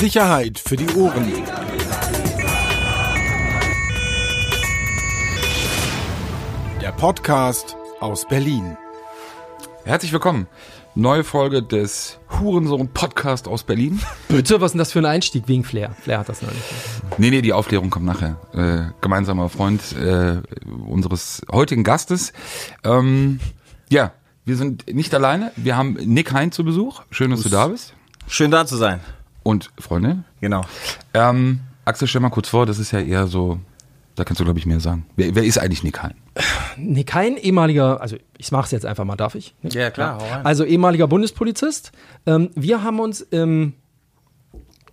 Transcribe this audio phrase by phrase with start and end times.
[0.00, 1.32] Sicherheit für die Ohren.
[6.80, 8.76] Der Podcast aus Berlin.
[9.84, 10.48] Herzlich willkommen.
[10.96, 14.00] Neue Folge des Hurensohn Podcast aus Berlin.
[14.28, 15.92] Bitte, was ist denn das für ein Einstieg wegen Flair?
[16.00, 16.64] Flair hat das noch nicht.
[17.18, 18.36] Nee, nee, die Aufklärung kommt nachher.
[18.52, 20.40] Äh, gemeinsamer Freund äh,
[20.86, 22.32] unseres heutigen Gastes.
[22.82, 23.38] Ähm,
[23.90, 24.12] ja,
[24.44, 25.52] wir sind nicht alleine.
[25.56, 27.02] Wir haben Nick Hein zu Besuch.
[27.10, 27.94] Schön, dass du da bist.
[28.26, 29.00] Schön da zu sein.
[29.44, 30.24] Und Freundin.
[30.40, 30.62] Genau.
[31.14, 33.60] Ähm, Axel, stell mal kurz vor, das ist ja eher so,
[34.16, 35.06] da kannst du, glaube ich, mehr sagen.
[35.16, 36.14] Wer, wer ist eigentlich Nick Hein?
[36.76, 39.54] Nee, kein ehemaliger, also ich mach's jetzt einfach mal, darf ich?
[39.62, 40.44] Ja, klar, hau rein.
[40.44, 41.92] Also ehemaliger Bundespolizist.
[42.26, 43.74] Ähm, wir haben uns im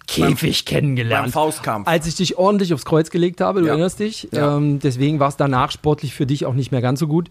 [0.08, 1.26] Käfig kennengelernt.
[1.26, 1.88] beim Faustkampf.
[1.88, 3.72] Als ich dich ordentlich aufs Kreuz gelegt habe, du Ja.
[3.72, 4.28] erinnerst dich.
[4.34, 4.58] Ja.
[4.58, 7.30] Ähm, deswegen war es danach sportlich für dich auch nicht mehr ganz so gut.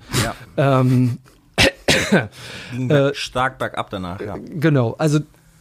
[0.56, 0.80] Ja.
[0.80, 1.19] Ähm,
[2.73, 4.37] Ging äh, stark bergab danach, ja.
[4.39, 5.20] genau, also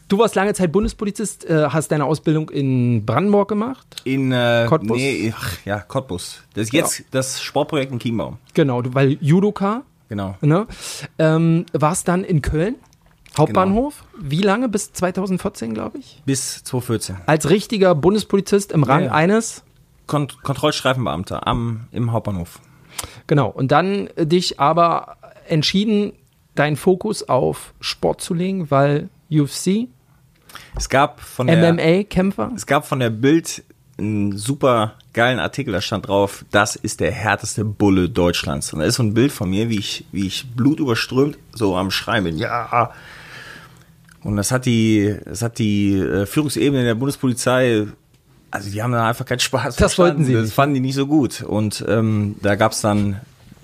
[0.10, 4.02] du warst lange Zeit Bundespolizist, äh, hast deine Ausbildung in Brandenburg gemacht.
[4.04, 4.98] In äh, Cottbus?
[4.98, 6.42] Nee, ach, ja, Cottbus.
[6.54, 8.38] Das ist jetzt das Sportprojekt in Chiembaum.
[8.54, 10.36] Genau, weil Judoka, Genau.
[10.42, 10.68] ne?
[11.18, 12.76] Ähm, warst dann in Köln,
[13.38, 14.04] Hauptbahnhof.
[14.20, 14.68] Wie lange?
[14.68, 16.22] Bis 2014, glaube ich.
[16.26, 17.18] Bis 2014.
[17.28, 19.12] Als richtiger Bundespolizist im Rang Ja, ja.
[19.14, 19.64] eines.
[20.08, 22.60] Kont Kontrollstreifenbeamter am, im Hauptbahnhof.
[23.28, 23.48] Genau.
[23.50, 26.14] Und dann dich aber entschieden,
[26.56, 29.88] deinen Fokus auf Sport zu legen, weil UFC,
[30.76, 32.52] Es gab von der, MMA-Kämpfer.
[32.56, 33.64] es gab von der Bild
[33.98, 38.72] einen super geilen Artikel, da stand drauf, das ist der härteste Bulle Deutschlands.
[38.72, 41.92] Und da ist so ein Bild von mir, wie ich, wie ich blutüberströmt so am
[41.92, 42.38] Schreien bin.
[42.38, 42.92] Ja.
[44.24, 47.88] Und das hat die, das hat die äh, Führungsebene der Bundespolizei,
[48.52, 49.76] also die haben da einfach keinen Spaß.
[49.76, 50.54] Das wollten sie Das nicht.
[50.54, 51.42] fanden die nicht so gut.
[51.42, 53.20] Und ähm, da gab es dann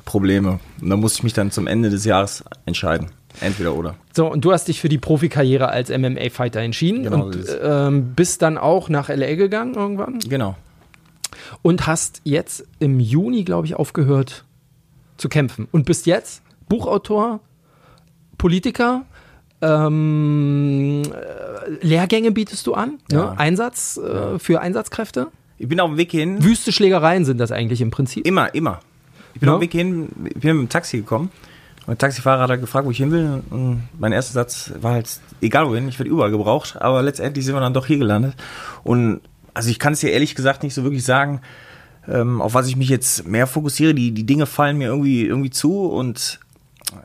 [0.05, 0.59] Probleme.
[0.81, 3.07] Und da musste ich mich dann zum Ende des Jahres entscheiden.
[3.41, 3.95] Entweder oder.
[4.13, 8.41] So, und du hast dich für die Profikarriere als MMA-Fighter entschieden Genau, und ähm, bist
[8.41, 10.55] dann auch nach LA gegangen irgendwann Genau.
[11.61, 14.45] und hast jetzt im Juni, glaube ich, aufgehört
[15.17, 17.39] zu kämpfen und bist jetzt Buchautor,
[18.37, 19.03] Politiker,
[19.61, 23.31] ähm, äh, Lehrgänge bietest du an, Ja.
[23.31, 23.39] ne?
[23.39, 25.27] Einsatz äh, für Einsatzkräfte.
[25.57, 26.43] Ich bin auf dem Weg hin.
[26.43, 28.25] Wüste Schlägereien sind das eigentlich im Prinzip.
[28.27, 28.79] Immer, immer.
[29.33, 29.55] Ich bin Ja.
[29.55, 31.31] auf dem Weg hin, ich bin mit dem Taxi gekommen.
[31.87, 33.43] Der Taxifahrer hat halt gefragt, wo ich hin will.
[33.49, 35.07] Und mein erster Satz war halt,
[35.41, 36.77] egal wohin, ich werde überall gebraucht.
[36.81, 38.33] Aber letztendlich sind wir dann doch hier gelandet.
[38.83, 39.21] Und
[39.53, 41.41] also ich kann es dir ehrlich gesagt nicht so wirklich sagen,
[42.07, 43.93] ähm, auf was ich mich jetzt mehr fokussiere.
[43.93, 46.39] Die, die Dinge fallen mir irgendwie, irgendwie zu und
[46.91, 46.95] äh,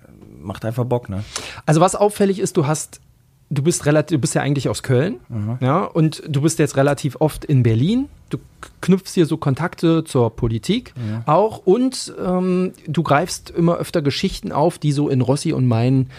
[0.43, 1.25] macht einfach Bock, ne?
[1.67, 3.01] Also was auffällig ist, du hast,
[3.50, 5.16] du bist relativ, du bist ja eigentlich aus Köln,
[5.61, 8.09] ja, und du bist jetzt relativ oft in Berlin.
[8.31, 8.38] Du
[8.81, 10.94] knüpfst hier so Kontakte zur Politik
[11.27, 16.11] auch und ähm, du greifst immer öfter Geschichten auf, die so in Rossi und mein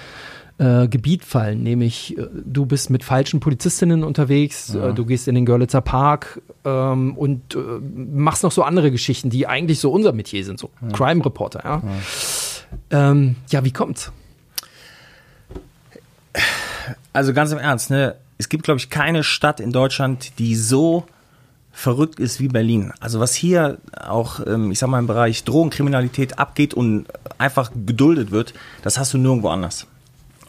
[0.57, 5.35] äh, Gebiet fallen, nämlich äh, du bist mit falschen Polizistinnen unterwegs, äh, du gehst in
[5.35, 10.11] den Görlitzer Park ähm, und äh, machst noch so andere Geschichten, die eigentlich so unser
[10.11, 11.81] Metier sind, so Crime Reporter, ja.
[12.89, 14.11] Ähm, ja, wie kommt's?
[17.13, 18.15] Also ganz im Ernst, ne?
[18.37, 21.05] Es gibt, glaube ich, keine Stadt in Deutschland, die so
[21.71, 22.91] verrückt ist wie Berlin.
[22.99, 27.05] Also was hier auch, ähm, ich sag mal, im Bereich Drogenkriminalität abgeht und
[27.37, 29.87] einfach geduldet wird, das hast du nirgendwo anders.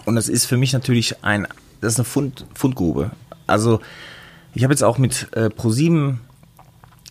[0.05, 1.47] Und das ist für mich natürlich ein,
[1.81, 3.13] das ist eine Fund, Fundgrube.
[3.47, 3.81] Also
[4.55, 6.21] ich habe jetzt auch mit äh, ProSieben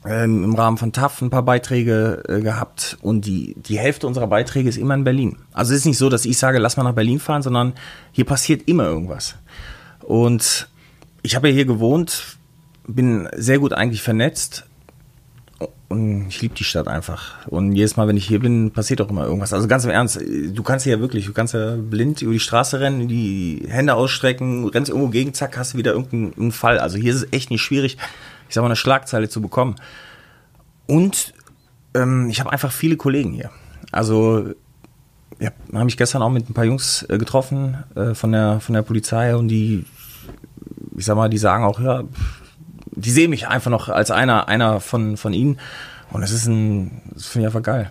[0.06, 4.28] ähm, im Rahmen von TAF ein paar Beiträge äh, gehabt und die, die Hälfte unserer
[4.28, 5.38] Beiträge ist immer in Berlin.
[5.54, 7.74] Also es ist nicht so, dass ich sage, lass mal nach Berlin fahren, sondern
[8.12, 9.36] hier passiert immer irgendwas.
[10.02, 10.68] Und
[11.22, 12.38] ich habe ja hier gewohnt,
[12.88, 14.66] bin sehr gut eigentlich vernetzt
[15.92, 17.46] und ich liebe die Stadt einfach.
[17.48, 19.54] Und jedes Mal, wenn ich hier bin, passiert auch immer irgendwas.
[19.54, 22.80] Also ganz im Ernst, du kannst ja wirklich, du kannst ja blind über die Straße
[22.80, 26.80] rennen, die Hände ausstrecken, rennst irgendwo gegen, zack, hast du wieder irgendeinen Fall.
[26.80, 27.98] Also hier ist es echt nicht schwierig,
[28.52, 29.76] ich sag mal, eine Schlagzeile zu bekommen.
[30.88, 31.34] Und
[31.94, 33.50] ähm, ich habe einfach viele Kollegen hier.
[33.94, 34.50] Also
[35.40, 38.76] ja, habe mich gestern auch mit ein paar Jungs äh, getroffen äh, von der von
[38.76, 39.86] der Polizei und die,
[40.98, 42.04] ich sag mal, die sagen auch, ja,
[42.92, 45.58] die sehen mich einfach noch als einer einer von von ihnen
[46.12, 47.90] und das ist ein, das finde ich einfach geil.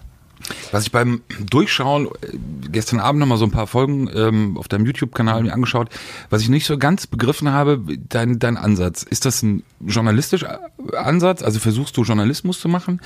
[0.72, 2.36] Was ich beim Durchschauen äh,
[2.70, 5.88] gestern Abend noch mal so ein paar Folgen ähm, auf deinem YouTube-Kanal mir angeschaut,
[6.28, 9.02] was ich nicht so ganz begriffen habe, dein, dein Ansatz.
[9.02, 10.60] Ist das ein journalistischer
[10.94, 11.42] Ansatz?
[11.42, 13.00] Also versuchst du Journalismus zu machen?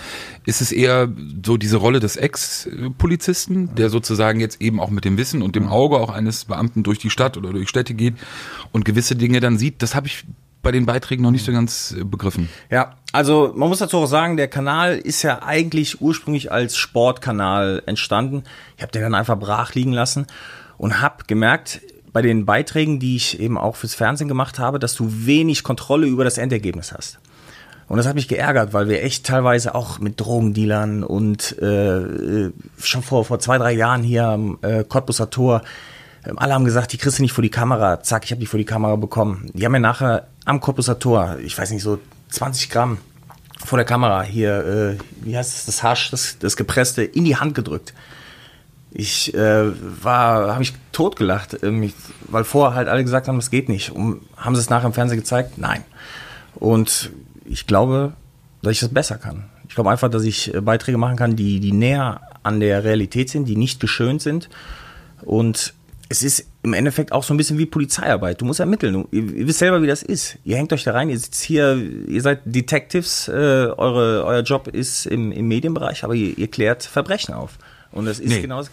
[0.44, 1.08] Ist es eher
[1.44, 5.68] so diese Rolle des Ex-Polizisten, der sozusagen jetzt eben auch mit dem Wissen und dem
[5.68, 8.14] Auge auch eines Beamten durch die Stadt oder durch Städte geht
[8.72, 9.82] und gewisse Dinge dann sieht?
[9.82, 10.24] Das habe ich
[10.64, 12.48] bei den Beiträgen noch nicht so ganz äh, begriffen.
[12.70, 17.82] Ja, also man muss dazu auch sagen, der Kanal ist ja eigentlich ursprünglich als Sportkanal
[17.86, 18.42] entstanden.
[18.76, 20.26] Ich habe den dann einfach brach liegen lassen
[20.76, 21.80] und habe gemerkt,
[22.12, 26.06] bei den Beiträgen, die ich eben auch fürs Fernsehen gemacht habe, dass du wenig Kontrolle
[26.06, 27.18] über das Endergebnis hast.
[27.88, 32.50] Und das hat mich geärgert, weil wir echt teilweise auch mit Drogendealern und äh,
[32.80, 35.93] schon vor, vor zwei, drei Jahren hier am äh, Cottbusser Tor, äh,
[36.36, 38.02] alle haben gesagt, die kriegst du nicht vor die Kamera.
[38.02, 39.50] Zack, ich habe die vor die Kamera bekommen.
[39.52, 41.98] Die haben mir nachher am Cottbusser Tor, ich weiß nicht, so
[42.30, 42.98] 20 Gramm
[43.64, 47.36] vor der Kamera hier, äh, wie heißt es, das Hasch, das, das Gepresste, in die
[47.36, 47.94] Hand gedrückt.
[48.90, 49.72] Ich äh,
[50.02, 51.92] war, habe mich totgelacht, ähm,
[52.28, 53.90] weil vorher halt alle gesagt haben, das geht nicht.
[53.90, 55.58] Und haben sie es nachher im Fernsehen gezeigt?
[55.58, 55.82] Nein.
[56.54, 57.10] Und
[57.44, 58.12] ich glaube,
[58.62, 59.44] dass ich das besser kann.
[59.68, 63.30] Ich glaube einfach, dass ich äh, Beiträge machen kann, die, die näher an der Realität
[63.30, 64.48] sind, die nicht geschönt sind.
[65.22, 65.74] Und
[66.08, 68.40] es ist im Endeffekt auch so ein bisschen wie Polizeiarbeit.
[68.40, 69.06] Du musst ermitteln.
[69.10, 70.36] Ihr, ihr wisst selber, wie das ist.
[70.44, 74.68] Ihr hängt euch da rein, ihr sitzt hier, ihr seid Detectives, äh, eure, euer Job
[74.68, 77.58] ist im, im Medienbereich, aber ihr, ihr klärt Verbrechen auf.
[77.90, 78.42] Und das ist Nee.
[78.42, 78.70] genauso.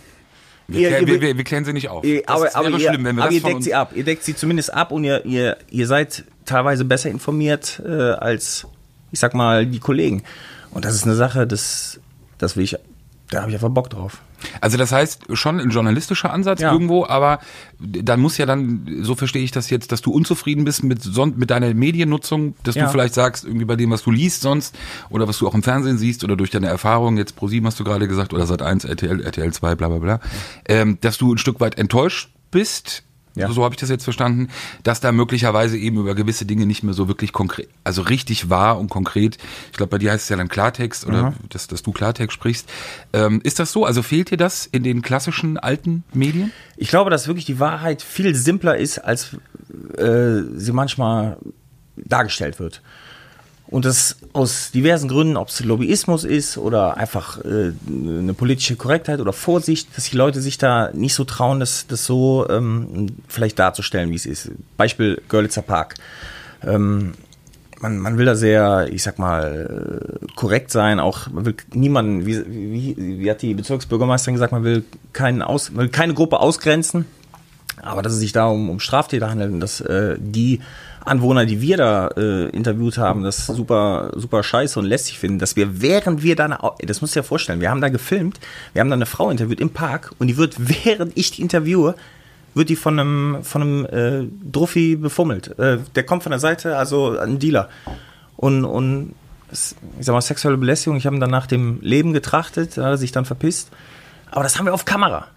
[0.67, 2.03] Wir, klären, wir, wir, wir klären sie nicht auf.
[2.03, 3.91] Das aber wäre aber, ihr, schlimm, wenn wir aber ihr deckt sie ab.
[3.95, 8.67] Ihr deckt sie zumindest ab und ihr, ihr, ihr seid teilweise besser informiert äh, als,
[9.11, 10.23] ich sag mal, die Kollegen.
[10.71, 11.99] Und das ist eine Sache, das,
[12.37, 12.77] das will ich,
[13.29, 14.21] da habe ich einfach Bock drauf.
[14.59, 16.71] Also das heißt schon ein journalistischer Ansatz Ja.
[16.73, 17.39] irgendwo, aber
[17.79, 20.99] dann muss ja dann, so verstehe ich das jetzt, dass du unzufrieden bist mit,
[21.37, 22.85] mit deiner Mediennutzung, dass Ja.
[22.85, 24.75] du vielleicht sagst, irgendwie bei dem, was du liest sonst
[25.09, 27.83] oder was du auch im Fernsehen siehst oder durch deine Erfahrung, jetzt ProSieben hast du
[27.83, 30.19] gerade gesagt, oder Sat1, RTL, RTL 2, bla bla bla,
[30.67, 33.03] ähm, dass du ein Stück weit enttäuscht bist,
[33.35, 33.47] Ja.
[33.47, 34.49] so, so habe ich das jetzt verstanden,
[34.83, 38.77] dass da möglicherweise eben über gewisse Dinge nicht mehr so wirklich konkret, also richtig wahr
[38.77, 39.37] und konkret,
[39.71, 42.69] ich glaube, bei dir heißt es ja dann Klartext oder dass, dass du Klartext sprichst.
[43.13, 43.85] Ähm, ist das so?
[43.85, 46.51] Also fehlt dir das in den klassischen alten Medien?
[46.77, 49.35] Ich glaube, dass wirklich die Wahrheit viel simpler ist, als
[49.97, 51.37] äh, sie manchmal
[51.95, 52.81] dargestellt wird.
[53.71, 59.21] Und das aus diversen Gründen, ob es Lobbyismus ist oder einfach äh, eine politische Korrektheit
[59.21, 63.57] oder Vorsicht, dass die Leute sich da nicht so trauen, das, das so ähm, vielleicht
[63.57, 64.51] darzustellen, wie es ist.
[64.75, 65.95] Beispiel Görlitzer Park.
[66.67, 67.13] Ähm,
[67.79, 72.25] man, man will da sehr, ich sag mal, äh, korrekt sein, auch man will niemanden,
[72.25, 74.83] wie, wie, wie hat die Bezirksbürgermeisterin gesagt, man will,
[75.13, 77.05] keinen aus, will keine Gruppe ausgrenzen,
[77.81, 80.61] aber dass es sich da um, um Straftäter handelt und dass äh, die
[81.03, 85.55] Anwohner, die wir da äh, interviewt haben, das super, super scheiße und lästig finden, dass
[85.55, 88.39] wir, während wir da, das musst du dir vorstellen, wir haben da gefilmt,
[88.73, 90.55] wir haben da eine Frau interviewt im Park und die wird,
[90.85, 91.95] während ich die interviewe,
[92.53, 95.57] wird die von einem, von einem äh, Druffi befummelt.
[95.57, 97.69] Äh, der kommt von der Seite, also ein Dealer.
[98.35, 99.15] Und, und
[99.51, 99.75] ich
[100.05, 103.11] sag mal, sexuelle Belästigung, ich habe ihn dann nach dem Leben getrachtet, hat er sich
[103.11, 103.69] dann verpisst.
[104.31, 105.27] Aber das haben wir auf Kamera.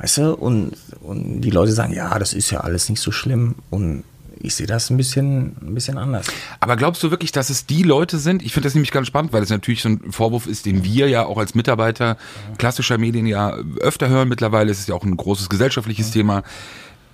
[0.00, 0.34] Weißt du?
[0.34, 3.56] Und, und die Leute sagen, ja, das ist ja alles nicht so schlimm.
[3.70, 4.04] Und
[4.40, 6.28] ich sehe das ein bisschen, ein bisschen anders.
[6.60, 8.42] Aber glaubst du wirklich, dass es die Leute sind?
[8.42, 11.08] Ich finde das nämlich ganz spannend, weil es natürlich so ein Vorwurf ist, den wir
[11.08, 12.16] ja auch als Mitarbeiter
[12.56, 14.70] klassischer Medien ja öfter hören mittlerweile.
[14.70, 16.42] Es ist ja auch ein großes gesellschaftliches Thema.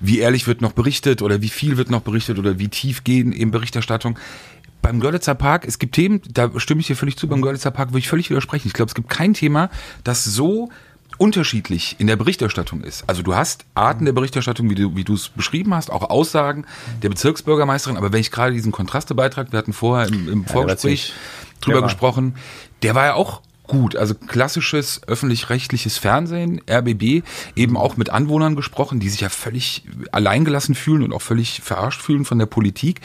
[0.00, 3.32] Wie ehrlich wird noch berichtet oder wie viel wird noch berichtet oder wie tief gehen
[3.32, 4.18] eben Berichterstattung?
[4.82, 7.90] Beim Görlitzer Park, es gibt Themen, da stimme ich dir völlig zu, beim Görlitzer Park
[7.90, 8.68] würde ich völlig widersprechen.
[8.68, 9.70] Ich glaube, es gibt kein Thema,
[10.02, 10.68] das so
[11.18, 13.04] unterschiedlich in der Berichterstattung ist.
[13.06, 16.66] Also du hast Arten der Berichterstattung, wie du wie du es beschrieben hast, auch Aussagen
[17.02, 17.96] der Bezirksbürgermeisterin.
[17.96, 21.14] Aber wenn ich gerade diesen Kontrastebeitrag, wir hatten vorher im, im Vorgespräch ziemlich-
[21.60, 22.34] drüber gesprochen,
[22.82, 23.96] der war ja auch gut.
[23.96, 27.22] Also klassisches öffentlich-rechtliches Fernsehen, RBB,
[27.56, 32.00] eben auch mit Anwohnern gesprochen, die sich ja völlig alleingelassen fühlen und auch völlig verarscht
[32.02, 33.00] fühlen von der Politik.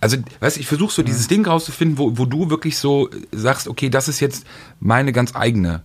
[0.00, 3.68] Also, weißt du, ich versuche so dieses Ding rauszufinden, wo, wo du wirklich so sagst,
[3.68, 4.46] okay, das ist jetzt
[4.80, 5.82] meine ganz eigene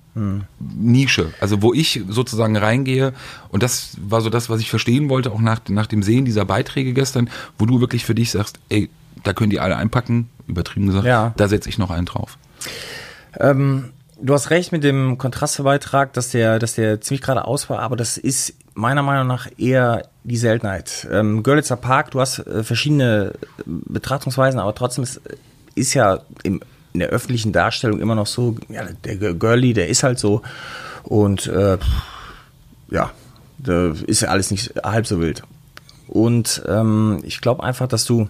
[0.59, 1.33] Nische.
[1.39, 3.13] Also, wo ich sozusagen reingehe.
[3.49, 6.45] Und das war so das, was ich verstehen wollte, auch nach, nach dem Sehen dieser
[6.45, 8.89] Beiträge gestern, wo du wirklich für dich sagst, ey,
[9.23, 11.33] da können die alle einpacken, übertrieben gesagt, Ja.
[11.37, 12.37] da setze ich noch einen drauf.
[13.39, 17.95] Ähm, du hast recht mit dem Kontrastebeitrag, dass der, dass der ziemlich geradeaus war, aber
[17.95, 21.07] das ist meiner Meinung nach eher die Seltenheit.
[21.11, 25.21] Ähm, Görlitzer Park, du hast äh, verschiedene äh, Betrachtungsweisen, aber trotzdem ist,
[25.75, 26.61] ist ja im,
[26.93, 30.41] in der öffentlichen Darstellung immer noch so, ja, der Girlie, der ist halt so
[31.03, 31.77] und äh,
[32.89, 33.11] ja,
[33.57, 35.43] da ist ja alles nicht halb so wild.
[36.07, 38.29] Und ähm, ich glaube einfach, dass du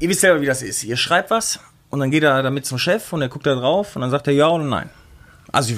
[0.00, 0.84] ihr wisst selber, wie das ist.
[0.84, 3.96] Ihr schreibt was und dann geht er damit zum Chef und er guckt da drauf
[3.96, 4.90] und dann sagt er ja oder nein.
[5.52, 5.74] Also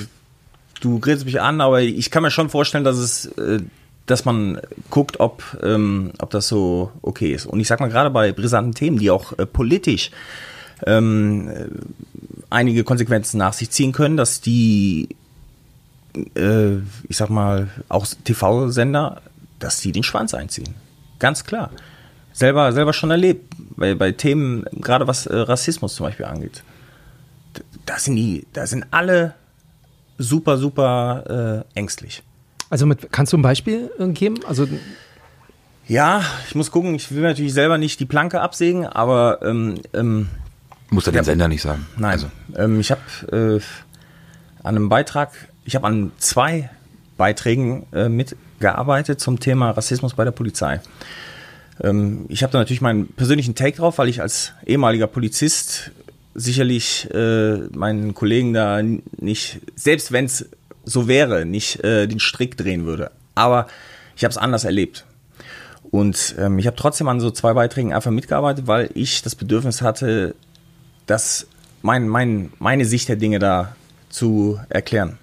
[0.80, 3.60] du grätst mich an, aber ich kann mir schon vorstellen, dass es, äh,
[4.06, 7.46] dass man guckt, ob, ähm, ob das so okay ist.
[7.46, 10.10] Und ich sag mal gerade bei brisanten Themen, die auch äh, politisch
[10.86, 11.66] ähm, äh,
[12.48, 15.10] einige Konsequenzen nach sich ziehen können, dass die,
[16.34, 16.76] äh,
[17.08, 19.22] ich sag mal, auch TV-Sender,
[19.60, 20.74] dass die den Schwanz einziehen.
[21.20, 21.70] Ganz klar
[22.32, 26.62] selber, selber schon erlebt, bei, bei Themen, gerade was äh, Rassismus zum Beispiel angeht.
[27.86, 29.34] Da sind die, da sind alle
[30.18, 32.22] super, super äh, ängstlich.
[32.68, 34.36] Also mit, kannst du ein Beispiel geben?
[34.46, 34.68] Also
[35.88, 40.28] Ja, ich muss gucken, ich will natürlich selber nicht die Planke absägen, aber ähm, ähm,
[40.90, 41.86] Muss er den Sender nicht sagen.
[41.96, 42.12] Nein.
[42.12, 43.00] Also, Ähm, ich habe
[43.32, 43.60] äh,
[44.62, 45.32] an einem Beitrag,
[45.64, 46.70] ich habe an zwei
[47.16, 50.80] Beiträgen äh, mitgearbeitet zum Thema Rassismus bei der Polizei.
[51.82, 55.90] Ähm, ich habe da natürlich meinen persönlichen Take drauf, weil ich als ehemaliger Polizist
[56.34, 60.48] sicherlich äh, meinen Kollegen da nicht, selbst wenn es
[60.84, 63.10] so wäre, nicht äh, den Strick drehen würde.
[63.34, 63.66] Aber
[64.16, 65.04] ich habe es anders erlebt.
[65.90, 69.82] Und ähm, ich habe trotzdem an so zwei Beiträgen einfach mitgearbeitet, weil ich das Bedürfnis
[69.82, 70.34] hatte,
[71.06, 71.48] das
[71.82, 73.74] mein, mein, meine Sicht der Dinge da
[74.08, 75.18] zu erklären.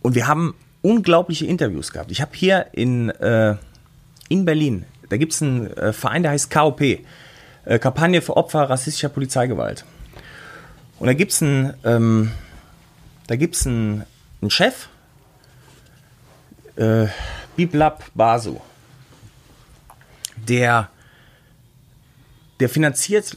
[0.00, 2.10] Und wir haben unglaubliche Interviews gehabt.
[2.10, 3.56] Ich habe hier in, äh,
[4.28, 6.98] in Berlin, da gibt es einen äh, Verein, der heißt KOP, äh,
[7.78, 9.84] Kampagne für Opfer rassistischer Polizeigewalt.
[10.98, 12.32] Und da gibt es einen, ähm,
[13.26, 14.04] da gibt's einen,
[14.40, 14.88] einen Chef,
[16.76, 17.06] äh,
[17.56, 18.60] Biblab Basu,
[20.36, 20.88] der
[22.62, 23.36] der finanziert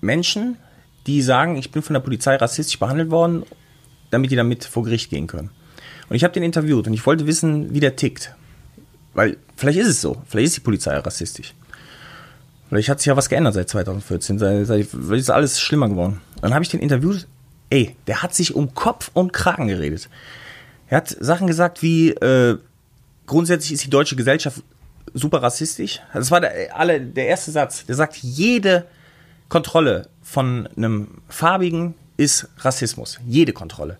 [0.00, 0.56] Menschen,
[1.08, 3.44] die sagen, ich bin von der Polizei rassistisch behandelt worden,
[4.10, 5.50] damit die damit vor Gericht gehen können.
[6.08, 8.34] Und ich habe den interviewt und ich wollte wissen, wie der tickt.
[9.14, 11.54] Weil vielleicht ist es so, vielleicht ist die Polizei rassistisch.
[12.68, 16.20] Vielleicht hat sich ja was geändert seit 2014, seit, seit vielleicht ist alles schlimmer geworden.
[16.40, 17.26] Dann habe ich den interviewt,
[17.70, 20.08] ey, der hat sich um Kopf und Kragen geredet.
[20.88, 22.58] Er hat Sachen gesagt wie, äh,
[23.26, 24.62] grundsätzlich ist die deutsche Gesellschaft
[25.14, 26.00] super rassistisch.
[26.12, 27.86] Das war der, alle, der erste Satz.
[27.86, 28.86] Der sagt, jede
[29.48, 33.18] Kontrolle von einem Farbigen ist Rassismus.
[33.26, 33.96] Jede Kontrolle.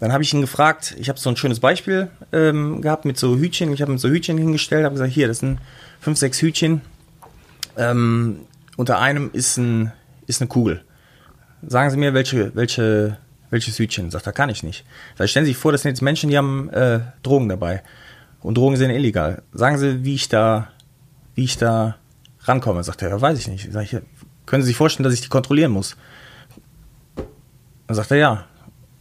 [0.00, 3.36] Dann habe ich ihn gefragt, ich habe so ein schönes Beispiel ähm, gehabt mit so
[3.36, 3.72] Hütchen.
[3.72, 5.60] Ich habe ihm so Hütchen hingestellt, habe gesagt, hier, das sind
[6.00, 6.80] fünf, sechs Hütchen.
[7.76, 8.40] Ähm,
[8.76, 9.92] unter einem ist, ein,
[10.26, 10.82] ist eine Kugel.
[11.66, 13.18] Sagen Sie mir, welche, welche,
[13.50, 14.10] welches Hütchen?
[14.10, 14.86] Sagt er, kann ich nicht.
[15.18, 17.82] Da stellen Sie sich vor, das sind jetzt Menschen, die haben äh, Drogen dabei.
[18.40, 19.42] Und Drogen sind illegal.
[19.52, 20.68] Sagen Sie, wie ich da,
[21.34, 21.96] wie ich da
[22.44, 22.82] rankomme.
[22.82, 23.70] Sagt er, ja, weiß ich nicht.
[23.70, 23.98] Sag ich,
[24.46, 25.94] können Sie sich vorstellen, dass ich die kontrollieren muss?
[27.86, 28.46] Dann sagt er, ja.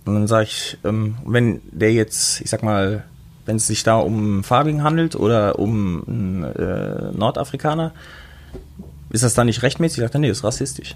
[0.05, 3.03] Und dann sage ich, ähm, wenn der jetzt, ich sag mal,
[3.45, 7.93] wenn es sich da um einen Farbigen handelt oder um einen äh, Nordafrikaner,
[9.09, 10.01] ist das dann nicht rechtmäßig?
[10.01, 10.95] Sagt er, nee, das ist rassistisch.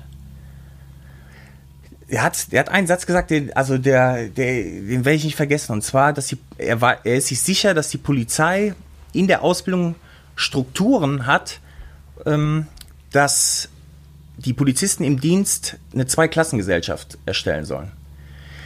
[2.07, 5.36] Er hat, der hat einen Satz gesagt, den, also der, der, den werde ich nicht
[5.36, 5.72] vergessen.
[5.72, 8.75] Und zwar, dass die, er, war, er ist sich sicher, dass die Polizei
[9.13, 9.95] in der Ausbildung
[10.36, 11.60] Strukturen hat,
[12.25, 12.67] ähm,
[13.12, 13.69] dass
[14.38, 17.91] die Polizisten im Dienst eine Zweiklassengesellschaft erstellen sollen.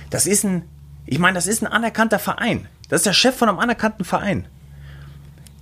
[0.09, 0.63] Das ist ein,
[1.05, 2.67] ich meine, das ist ein anerkannter Verein.
[2.89, 4.47] Das ist der Chef von einem anerkannten Verein.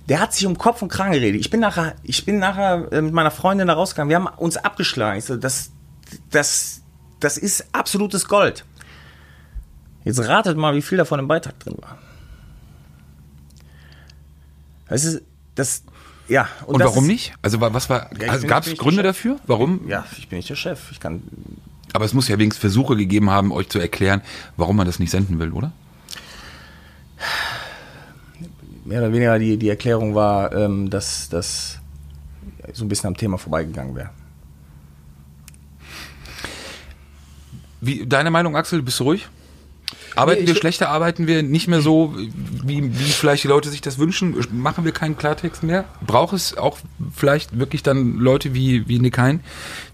[0.08, 1.40] Der hat sich um Kopf und Kragen geredet.
[1.40, 4.08] Ich bin nachher, ich bin nachher äh, mit meiner Freundin da rausgegangen.
[4.08, 5.20] Wir haben uns abgeschlagen.
[5.20, 5.72] So, das,
[6.30, 6.82] das,
[7.18, 8.64] das ist absolutes Gold.
[10.04, 11.98] Jetzt ratet mal, wie viel davon im Beitrag drin war.
[14.88, 15.22] Das ist,
[15.56, 15.82] das,
[16.28, 16.48] ja.
[16.66, 17.34] und das warum ist, nicht?
[17.42, 19.40] Also wa- was war, also gab es Gründe dafür?
[19.48, 19.88] Warum?
[19.88, 20.92] Ja, ich bin nicht der Chef.
[20.92, 21.22] Ich kann,
[21.96, 24.20] Aber es muss ja wenigstens Versuche gegeben haben, euch zu erklären,
[24.58, 25.72] warum man das nicht senden will, oder?
[28.84, 31.78] mehr oder weniger die, die Erklärung war, ähm, dass das
[32.74, 34.10] so ein bisschen am Thema vorbeigegangen wäre.
[37.80, 39.26] Wie, deine Meinung, Axel, bist du ruhig?
[40.16, 42.14] Arbeiten Nee, wir schlechter, arbeiten wir nicht mehr so,
[42.64, 44.34] wie, wie vielleicht die Leute sich das wünschen?
[44.52, 45.84] Machen wir keinen Klartext mehr?
[46.06, 46.78] Braucht es auch
[47.14, 49.40] vielleicht wirklich dann Leute wie, wie Nick Hein,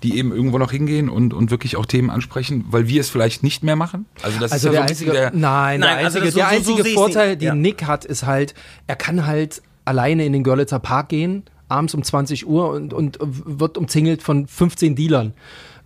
[0.02, 3.43] die eben irgendwo noch hingehen und, und wirklich auch Themen ansprechen, weil wir es vielleicht
[3.43, 4.07] nicht mehr machen?
[4.23, 6.25] Also das Also ist ja der so ein einzige, der, nein, der Nein, also einzige,
[6.26, 7.55] das so- der so- so einzige sehe ich's Vorteil, den Ja.
[7.55, 8.55] Nick hat, ist halt,
[8.87, 13.19] er kann halt alleine in den Görlitzer Park gehen, abends um 20 Uhr und, und
[13.21, 15.33] wird umzingelt von 15 Dealern.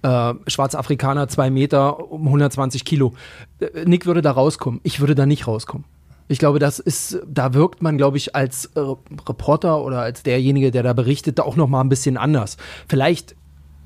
[0.03, 3.15] Äh, Schwarze Afrikaner, zwei Meter, um 120 Kilo.
[3.61, 4.81] Äh, Nick würde da rauskommen.
[4.83, 5.85] Ich würde da nicht rauskommen.
[6.29, 10.71] Ich glaube, das ist, da wirkt man, glaube ich, als äh, Reporter oder als derjenige,
[10.71, 12.57] der da berichtet, da auch noch mal ein bisschen anders.
[12.89, 13.37] Vielleicht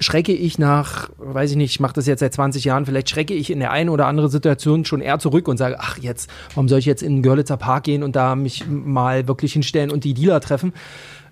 [0.00, 3.34] schrecke ich nach, weiß ich nicht, ich mache das jetzt seit 20 Jahren, vielleicht schrecke
[3.34, 6.68] ich in der einen oder anderen Situation schon eher zurück und sage, ach jetzt, warum
[6.68, 10.04] soll ich jetzt in den Görlitzer Park gehen und da mich mal wirklich hinstellen und
[10.04, 10.72] die Dealer treffen?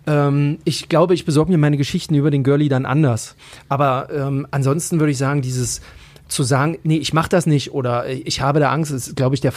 [0.09, 3.37] Ähm, ich glaube, ich besorge mir meine Geschichten über den Girlie dann anders.
[3.69, 5.83] Aber ähm, ansonsten würde ich sagen, dieses
[6.29, 9.41] zu sagen, nee, ich mache das nicht oder ich habe da Angst, ist, glaube ich,
[9.41, 9.53] der,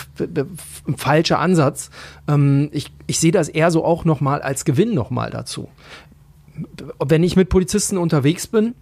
[0.95, 1.89] falsche Ansatz.
[2.27, 5.69] Ähm, ich, ich sehe das eher so auch nochmal als Gewinn nochmal dazu.
[6.99, 8.75] Wenn ich mit Polizisten unterwegs bin,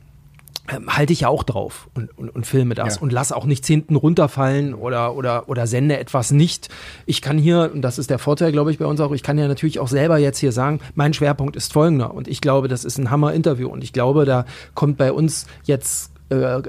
[0.87, 3.01] halte ich ja auch drauf und, und, und filme das Ja.
[3.01, 6.69] und lasse auch nichts hinten runterfallen oder, oder, oder sende etwas nicht.
[7.07, 9.37] Ich kann hier, und das ist der Vorteil, glaube ich, bei uns auch, ich kann
[9.39, 12.85] ja natürlich auch selber jetzt hier sagen, mein Schwerpunkt ist folgender und ich glaube, das
[12.85, 16.61] ist ein Hammer-Interview und ich glaube, da kommt bei uns jetzt äh,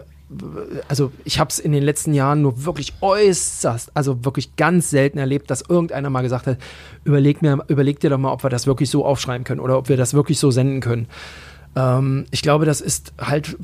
[0.87, 5.19] also ich habe es in den letzten Jahren nur wirklich äußerst, also wirklich ganz selten
[5.19, 6.59] erlebt, dass irgendeiner mal gesagt hat,
[7.03, 9.89] überleg, mir, überleg dir doch mal, ob wir das wirklich so aufschreiben können oder ob
[9.89, 11.09] wir das wirklich so senden können.
[11.77, 13.57] Ähm, ich glaube, das ist halt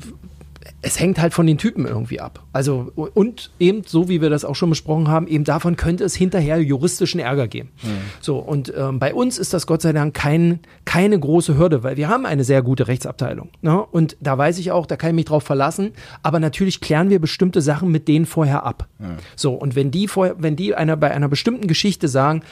[0.81, 2.43] es hängt halt von den Typen irgendwie ab.
[2.53, 6.15] Also, und eben, so wie wir das auch schon besprochen haben, eben davon könnte es
[6.15, 7.69] hinterher juristischen Ärger geben.
[7.83, 7.87] Mhm.
[8.21, 11.97] So, und ähm, bei uns ist das Gott sei Dank kein, keine große Hürde, weil
[11.97, 13.49] wir haben eine sehr gute Rechtsabteilung.
[13.61, 13.83] Ne?
[13.83, 15.91] Und da weiß ich auch, da kann ich mich drauf verlassen.
[16.21, 18.87] Aber natürlich klären wir bestimmte Sachen mit denen vorher ab.
[18.99, 19.17] Mhm.
[19.35, 22.43] So, und wenn die vorher, wenn die einer bei einer bestimmten Geschichte sagen,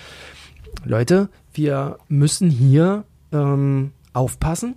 [0.83, 4.75] Leute, wir müssen hier ähm, aufpassen,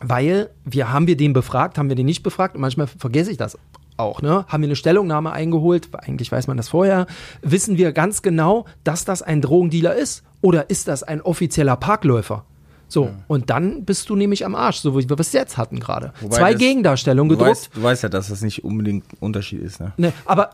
[0.00, 3.36] weil wir haben wir den befragt, haben wir den nicht befragt und manchmal vergesse ich
[3.36, 3.58] das
[3.96, 4.46] auch, ne?
[4.48, 7.06] Haben wir eine Stellungnahme eingeholt, eigentlich weiß man das vorher,
[7.42, 12.44] wissen wir ganz genau, dass das ein Drogendealer ist oder ist das ein offizieller Parkläufer?
[12.88, 13.14] So, ja.
[13.28, 16.12] und dann bist du nämlich am Arsch, so wie wir es jetzt hatten gerade.
[16.28, 17.50] Zwei das, Gegendarstellungen du gedruckt.
[17.50, 19.92] Weißt, du weißt ja, dass das nicht unbedingt ein Unterschied ist, ne?
[19.96, 20.50] ne aber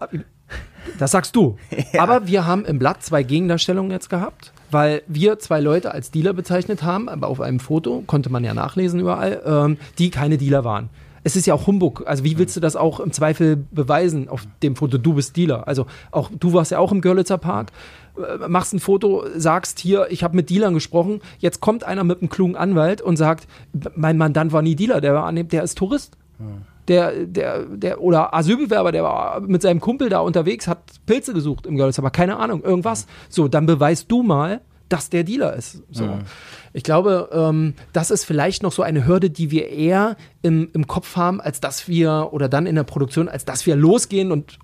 [0.99, 1.57] das sagst du.
[1.93, 2.03] ja.
[2.03, 6.33] Aber wir haben im Blatt zwei Gegendarstellungen jetzt gehabt weil wir zwei Leute als Dealer
[6.33, 10.65] bezeichnet haben, aber auf einem Foto, konnte man ja nachlesen überall, ähm, die keine Dealer
[10.65, 10.91] waren.
[11.25, 12.05] Es ist ja auch Humbug.
[12.07, 15.67] Also wie willst du das auch im Zweifel beweisen auf dem Foto, du bist Dealer?
[15.67, 17.73] Also auch du warst ja auch im Görlitzer Park,
[18.17, 22.21] äh, machst ein Foto, sagst hier, ich habe mit Dealern gesprochen, jetzt kommt einer mit
[22.21, 23.49] einem klugen Anwalt und sagt,
[23.97, 26.17] mein Mandant war nie Dealer, der war der ist Tourist.
[26.39, 31.35] Hm der, der, der, oder Asylbewerber, der war mit seinem Kumpel da unterwegs, hat Pilze
[31.35, 33.07] gesucht im Görlitz, aber keine Ahnung, irgendwas.
[33.29, 35.83] So, dann beweist du mal, dass der Dealer ist.
[35.91, 36.05] So.
[36.05, 36.21] Mhm.
[36.73, 40.87] Ich glaube, ähm, das ist vielleicht noch so eine Hürde, die wir eher im, im
[40.87, 44.59] Kopf haben, als dass wir, oder dann in der Produktion, als dass wir losgehen und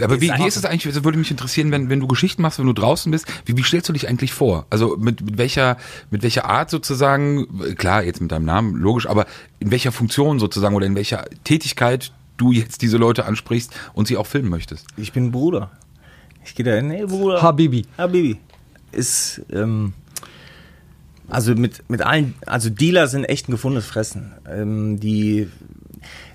[0.00, 2.58] aber wie, wie ist es eigentlich, das würde mich interessieren, wenn, wenn du Geschichten machst,
[2.58, 4.66] wenn du draußen bist, wie, wie stellst du dich eigentlich vor?
[4.70, 5.76] Also mit, mit welcher,
[6.10, 9.26] mit welcher Art sozusagen, klar, jetzt mit deinem Namen, logisch, aber
[9.60, 14.16] in welcher Funktion sozusagen oder in welcher Tätigkeit du jetzt diese Leute ansprichst und sie
[14.16, 14.86] auch filmen möchtest?
[14.96, 15.70] Ich bin Bruder.
[16.44, 17.42] Ich gehe da hin, hey Bruder.
[17.42, 17.84] Habibi.
[17.98, 18.38] Habibi.
[18.92, 19.92] Ist, ähm,
[21.28, 24.32] also mit, mit allen, also Dealer sind echt ein gefundenes Fressen.
[24.48, 25.48] Ähm, die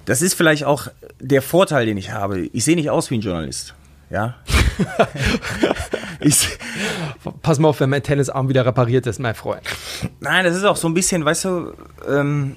[0.06, 0.88] das ist vielleicht auch
[1.20, 2.42] der Vorteil, den ich habe.
[2.54, 3.74] Ich sehe nicht aus wie ein Journalist.
[4.10, 4.36] Ja.
[6.20, 6.48] ich,
[7.42, 9.62] Pass mal auf, wenn mein Tennisarm wieder repariert ist, mein Freund.
[10.20, 11.74] Nein, das ist auch so ein bisschen, weißt du,
[12.08, 12.56] ähm,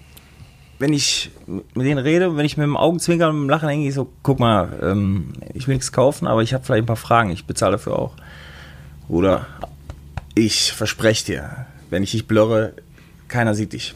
[0.79, 3.89] wenn ich mit denen rede, wenn ich mit dem Augenzwinkern und mit dem Lachen denke,
[3.89, 6.97] ich so, guck mal, ähm, ich will nichts kaufen, aber ich habe vielleicht ein paar
[6.97, 8.15] Fragen, ich bezahle dafür auch.
[9.09, 9.47] Oder
[10.35, 12.75] ich verspreche dir, wenn ich dich blurre,
[13.29, 13.95] keiner sieht dich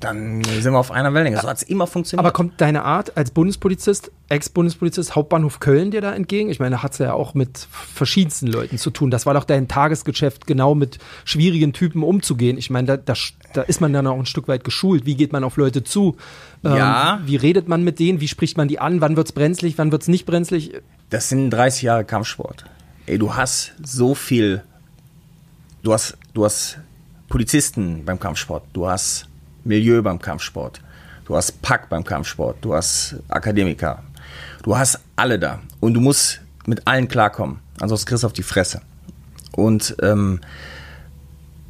[0.00, 1.40] dann sind wir auf einer Wellenlänge.
[1.40, 2.24] So hat es immer funktioniert.
[2.24, 6.50] Aber kommt deine Art als Bundespolizist, Ex-Bundespolizist, Hauptbahnhof Köln dir da entgegen?
[6.50, 9.10] Ich meine, da hat es ja auch mit verschiedensten Leuten zu tun.
[9.10, 12.58] Das war doch dein Tagesgeschäft, genau mit schwierigen Typen umzugehen.
[12.58, 13.14] Ich meine, da, da,
[13.54, 15.04] da ist man dann auch ein Stück weit geschult.
[15.04, 16.16] Wie geht man auf Leute zu?
[16.64, 17.20] Ähm, ja.
[17.24, 18.20] Wie redet man mit denen?
[18.20, 19.00] Wie spricht man die an?
[19.00, 19.78] Wann wird es brenzlig?
[19.78, 20.72] Wann wird es nicht brenzlig?
[21.10, 22.64] Das sind 30 Jahre Kampfsport.
[23.06, 24.62] Ey, du hast so viel.
[25.82, 26.78] Du hast, du hast
[27.28, 28.64] Polizisten beim Kampfsport.
[28.72, 29.27] Du hast
[29.68, 30.80] Milieu beim Kampfsport.
[31.26, 32.56] Du hast Pack beim Kampfsport.
[32.62, 34.02] Du hast Akademiker.
[34.62, 35.60] Du hast alle da.
[35.78, 37.60] Und du musst mit allen klarkommen.
[37.80, 38.80] Ansonsten kriegst du auf die Fresse.
[39.52, 40.40] Und ähm,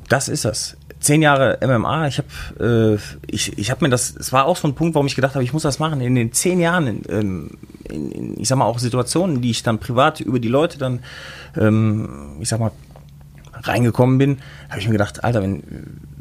[0.09, 0.77] das ist das.
[1.01, 4.67] Zehn Jahre MMA, ich habe äh, ich, ich hab mir das, es war auch so
[4.67, 6.01] ein Punkt, warum ich gedacht habe, ich muss das machen.
[6.01, 7.51] In den zehn Jahren, in, ähm,
[7.89, 11.01] in, in, ich sag mal auch Situationen, die ich dann privat über die Leute dann,
[11.57, 12.73] ähm, ich sag mal,
[13.53, 15.63] reingekommen bin, habe ich mir gedacht, Alter, wenn,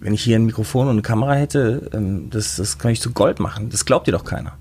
[0.07, 3.11] wenn ich hier ein Mikrofon und eine Kamera hätte, ähm, das, das kann ich zu
[3.11, 3.69] Gold machen.
[3.69, 4.53] Das glaubt dir doch keiner.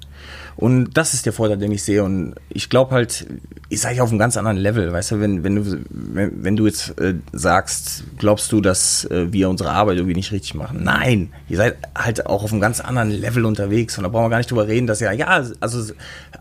[0.56, 2.02] Und das ist der Vorteil, den ich sehe.
[2.02, 3.28] Und ich glaube halt,
[3.68, 4.92] ich sage auf einem ganz anderen Level.
[4.92, 9.32] Weißt du, wenn, wenn du, wenn, wenn du jetzt äh, sagst, glaubst du, dass äh,
[9.32, 10.80] wir unsere Arbeit irgendwie nicht richtig machen?
[10.82, 13.96] Nein, ihr seid halt auch auf einem ganz anderen Level unterwegs.
[13.98, 15.92] Und da brauchen wir gar nicht drüber reden, dass ja, ja, also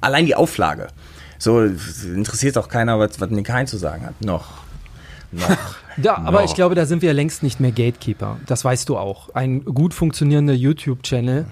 [0.02, 0.88] allein die Auflage.
[1.38, 4.20] So interessiert auch keiner, was, was Nikain zu sagen hat.
[4.26, 4.65] Noch.
[5.36, 5.76] Noch.
[5.98, 8.38] Ja, aber ich glaube, da sind wir längst nicht mehr Gatekeeper.
[8.48, 9.30] Das weißt du auch.
[9.34, 11.46] Ein gut funktionierender YouTube-Channel,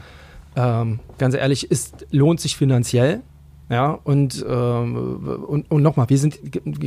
[0.57, 3.21] ähm, ganz ehrlich, ist, lohnt sich finanziell.
[3.69, 6.38] Ja, und, ähm, und, und nochmal, wir sind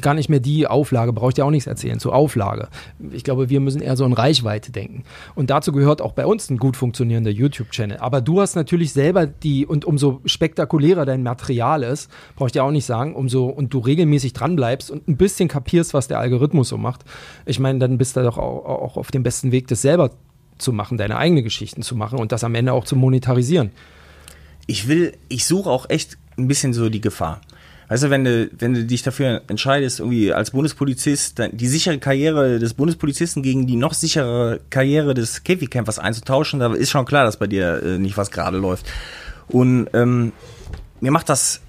[0.02, 2.68] gar nicht mehr die Auflage, brauche ich dir auch nichts erzählen, zur Auflage.
[3.12, 5.04] Ich glaube, wir müssen eher so in Reichweite denken.
[5.34, 7.96] Und dazu gehört auch bei uns ein gut funktionierender YouTube-Channel.
[7.98, 12.62] Aber du hast natürlich selber die, und umso spektakulärer dein Material ist, brauche ich dir
[12.62, 16.68] auch nicht sagen, umso, und du regelmäßig dranbleibst und ein bisschen kapierst, was der Algorithmus
[16.68, 17.04] so macht.
[17.46, 20.10] Ich meine, dann bist du doch auch, auch auf dem besten Weg, das selber
[20.58, 23.70] zu machen, deine eigenen Geschichten zu machen und das am Ende auch zu monetarisieren.
[24.66, 27.40] Ich will, ich suche auch echt ein bisschen so die Gefahr.
[27.88, 32.58] Weißt du, wenn du, wenn du dich dafür entscheidest, irgendwie als Bundespolizist die sichere Karriere
[32.58, 37.36] des Bundespolizisten gegen die noch sichere Karriere des Käfigkämpfers einzutauschen, da ist schon klar, dass
[37.36, 38.86] bei dir äh, nicht was gerade läuft.
[39.48, 40.32] Und ähm,
[41.00, 41.60] mir macht das,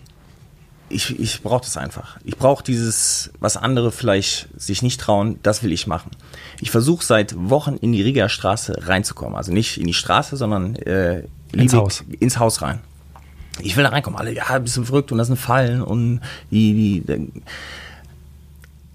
[0.90, 2.18] ich, ich brauche das einfach.
[2.24, 6.10] Ich brauche dieses, was andere vielleicht sich nicht trauen, das will ich machen.
[6.62, 9.36] Ich versuche seit Wochen in die Riga Straße reinzukommen.
[9.36, 12.04] Also nicht in die Straße, sondern äh, Ins Haus.
[12.20, 12.80] ins Haus rein.
[13.60, 14.20] Ich will da reinkommen.
[14.20, 17.32] Alle, ja, ein bisschen verrückt und das sind Fallen und die, die,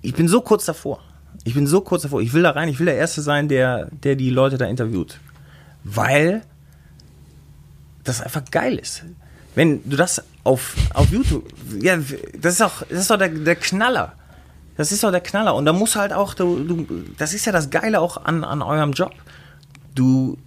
[0.02, 1.00] ich bin so kurz davor.
[1.44, 2.20] Ich bin so kurz davor.
[2.20, 2.68] Ich will da rein.
[2.68, 5.18] Ich will der Erste sein, der, der die Leute da interviewt.
[5.84, 6.42] Weil
[8.04, 9.04] das einfach geil ist.
[9.54, 11.44] Wenn du das auf, auf YouTube,
[11.80, 11.96] ja,
[12.38, 14.14] das ist auch, das ist doch der, der Knaller.
[14.76, 15.54] Das ist doch der Knaller.
[15.54, 16.86] Und da muss halt auch, du, du,
[17.18, 19.12] das ist ja das Geile auch an, an eurem Job.
[19.94, 20.38] Du,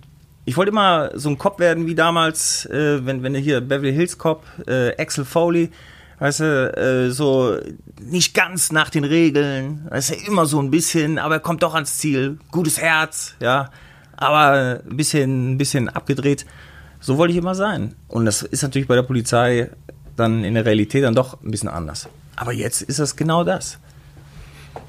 [0.45, 3.93] ich wollte immer so ein Cop werden wie damals, äh, wenn, wenn du hier Beverly
[3.93, 5.71] Hills Cop, äh, Axel Foley,
[6.19, 7.57] weißt du, äh, so
[7.99, 11.73] nicht ganz nach den Regeln, weißt du, immer so ein bisschen, aber er kommt doch
[11.73, 13.71] ans Ziel, gutes Herz, ja,
[14.15, 16.45] aber ein bisschen, ein bisschen abgedreht.
[16.99, 17.95] So wollte ich immer sein.
[18.07, 19.69] Und das ist natürlich bei der Polizei
[20.15, 22.07] dann in der Realität dann doch ein bisschen anders.
[22.35, 23.77] Aber jetzt ist das genau das.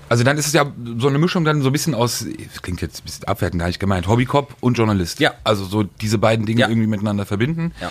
[0.08, 0.66] Also dann ist es ja
[0.98, 3.66] so eine Mischung dann so ein bisschen aus, das klingt jetzt ein bisschen abwertend, gar
[3.66, 5.20] nicht gemeint, Hobbycop und Journalist.
[5.20, 5.34] Ja.
[5.44, 6.68] Also so diese beiden Dinge Ja.
[6.68, 7.72] irgendwie miteinander verbinden.
[7.80, 7.90] Ja.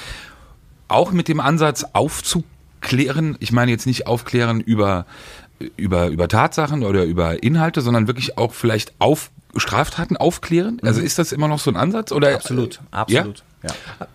[0.87, 5.05] Auch mit dem Ansatz aufzuklären, ich meine jetzt nicht aufklären über,
[5.77, 10.79] über, über Tatsachen oder über Inhalte, sondern wirklich auch vielleicht auf Straftaten aufklären.
[10.83, 12.11] Also ist das immer noch so ein Ansatz?
[12.11, 12.29] Oder?
[12.31, 12.35] Mhm.
[12.35, 13.43] Absolut, absolut.
[13.63, 13.69] Ja.
[13.99, 14.07] Ja,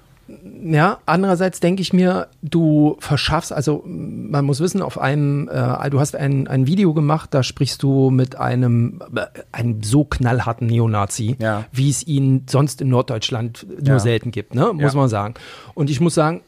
[1.06, 6.14] andererseits denke ich mir, du verschaffst, also man muss wissen, auf einem, äh, du hast
[6.16, 11.64] ein, ein Video gemacht, da sprichst du mit einem, äh, einem so knallharten Neonazi, Ja.
[11.72, 13.98] wie es ihn sonst in Norddeutschland nur Ja.
[13.98, 14.72] selten gibt, ne?
[14.72, 14.98] muss Ja.
[14.98, 15.34] man sagen.
[15.74, 16.42] Und ich muss sagen,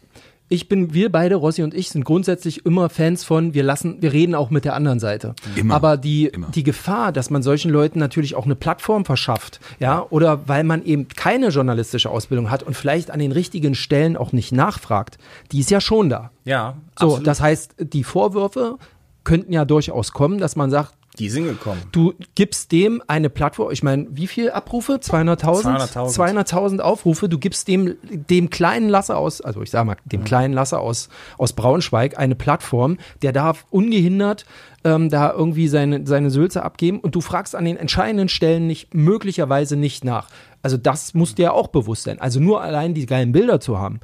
[0.52, 4.12] ich bin, wir beide, Rossi und ich, sind grundsätzlich immer Fans von, wir lassen, wir
[4.12, 5.34] reden auch mit der anderen Seite.
[5.56, 5.74] Immer.
[5.74, 6.48] Aber die, Immer.
[6.54, 10.84] die Gefahr, dass man solchen Leuten natürlich auch eine Plattform verschafft, ja, oder weil man
[10.84, 15.16] eben keine journalistische Ausbildung hat und vielleicht an den richtigen Stellen auch nicht nachfragt,
[15.52, 16.30] die ist ja schon da.
[16.44, 17.26] Ja, So, absolut.
[17.26, 18.76] das heißt, die Vorwürfe
[19.24, 21.82] könnten ja durchaus kommen, dass man sagt, die sind gekommen.
[21.92, 24.94] du gibst dem eine Plattform, ich meine, wie viel Abrufe?
[24.94, 25.92] 200.000?
[25.92, 26.16] 200.000.
[26.16, 27.28] 200.000 Aufrufe.
[27.28, 31.10] Du gibst dem, dem kleinen Lasse aus, also ich sag mal, dem kleinen Lasse aus,
[31.36, 34.46] aus Braunschweig eine Plattform, der darf ungehindert
[34.84, 38.94] ähm, da irgendwie seine, seine Sülze abgeben und du fragst an den entscheidenden Stellen nicht,
[38.94, 40.28] möglicherweise nicht nach.
[40.62, 42.20] Also das muss dir auch bewusst sein.
[42.20, 44.00] Also nur allein die geilen Bilder zu haben.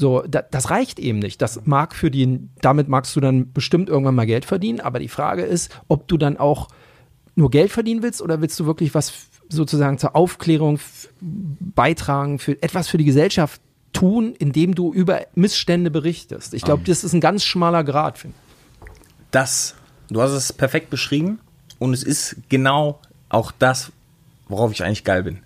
[0.00, 1.42] So, da, das reicht eben nicht.
[1.42, 5.08] Das mag für den, damit magst du dann bestimmt irgendwann mal Geld verdienen, aber die
[5.08, 6.68] Frage ist, ob du dann auch
[7.34, 9.12] nur Geld verdienen willst oder willst du wirklich was
[9.50, 10.80] sozusagen zur Aufklärung
[11.20, 13.60] beitragen, für etwas für die Gesellschaft
[13.92, 16.54] tun, indem du über Missstände berichtest?
[16.54, 18.16] Ich glaube, das ist ein ganz schmaler Grad.
[18.16, 18.38] finde.
[19.32, 19.74] Das,
[20.08, 21.40] du hast es perfekt beschrieben
[21.78, 23.92] und es ist genau auch das,
[24.48, 25.40] worauf ich eigentlich geil bin.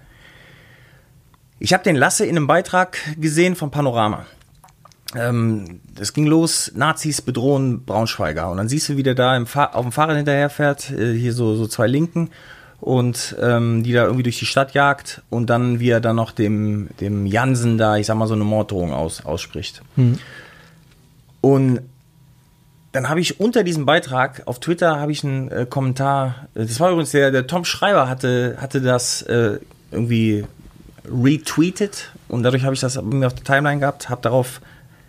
[1.59, 4.27] Ich habe den Lasse in einem Beitrag gesehen von Panorama.
[5.17, 8.51] Ähm, das ging los, Nazis bedrohen Braunschweiger.
[8.51, 11.67] Und dann siehst du, wie der da auf dem Fahrrad hinterherfährt, äh, hier so, so
[11.67, 12.31] zwei Linken,
[12.81, 16.33] und ähm, die da irgendwie durch die Stadt jagt und dann, wie er dann noch
[16.33, 19.81] dem, dem Jansen da, ich sag mal, so eine Morddrohung aus, ausspricht.
[21.41, 21.81] Und
[22.93, 26.49] dann habe ich unter diesem Beitrag auf Twitter habe ich einen äh, Kommentar.
[26.55, 29.59] äh, Das war übrigens der, der Tom Schreiber hatte hatte das äh,
[29.91, 30.45] irgendwie
[31.11, 34.61] retweetet und dadurch habe ich das bei mir auf der Timeline gehabt, habe darauf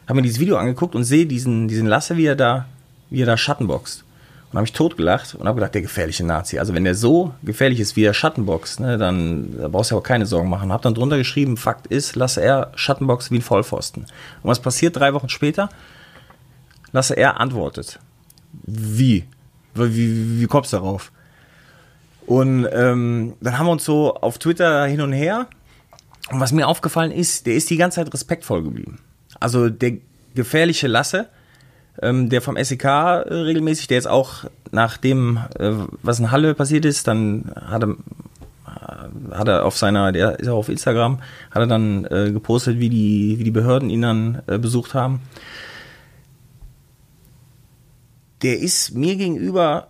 [0.08, 2.66] habe mir dieses Video angeguckt und sehe diesen diesen Lasse, wie er da
[3.10, 4.04] wie er da Schattenboxt.
[4.52, 6.60] Und habe ich totgelacht und habe gedacht, der gefährliche Nazi.
[6.60, 10.04] Also wenn der so gefährlich ist, wie er Schattenboxt, ne, dann da brauchst du aber
[10.04, 10.72] keine Sorgen machen.
[10.72, 14.04] Habe dann drunter geschrieben, Fakt ist, lasse er Schattenbox wie ein Vollpfosten.
[14.04, 15.70] Und was passiert drei Wochen später?
[16.94, 18.00] Lasse er antwortet.
[18.64, 19.26] Wie?
[19.74, 21.12] Wie, wie, wie kommst du darauf?
[22.26, 25.48] Und ähm, dann haben wir uns so auf Twitter hin und her.
[26.32, 29.00] Und was mir aufgefallen ist, der ist die ganze Zeit respektvoll geblieben.
[29.46, 29.94] Also der
[30.34, 31.28] gefährliche Lasse,
[32.02, 36.56] ähm, der vom SEK äh, regelmäßig, der jetzt auch nach dem, äh, was in Halle
[36.56, 41.20] passiert ist, dann hat er, äh, hat er auf seiner, der ist auch auf Instagram,
[41.52, 45.22] hat er dann äh, gepostet, wie die, wie die Behörden ihn dann äh, besucht haben
[48.46, 49.88] der ist mir gegenüber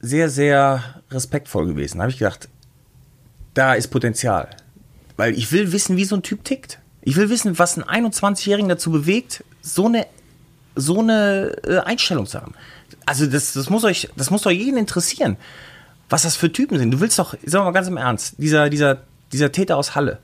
[0.00, 1.98] sehr, sehr respektvoll gewesen.
[1.98, 2.48] Da habe ich gedacht,
[3.54, 4.50] da ist Potenzial.
[5.16, 6.80] Weil ich will wissen, wie so ein Typ tickt.
[7.02, 10.06] Ich will wissen, was einen 21-Jährigen dazu bewegt, so eine,
[10.74, 12.54] so eine äh, Einstellung zu haben.
[13.06, 15.36] Also das, das, muss euch, das muss doch jeden interessieren,
[16.08, 16.90] was das für Typen sind.
[16.90, 20.18] Du willst doch, sagen wir mal ganz im Ernst, dieser, dieser, dieser Täter aus Halle,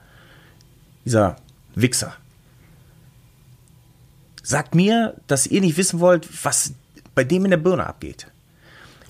[1.04, 1.36] dieser
[1.74, 2.14] Wichser,
[4.42, 6.74] sagt mir, dass ihr nicht wissen wollt, was
[7.14, 8.26] bei dem in der Birne abgeht.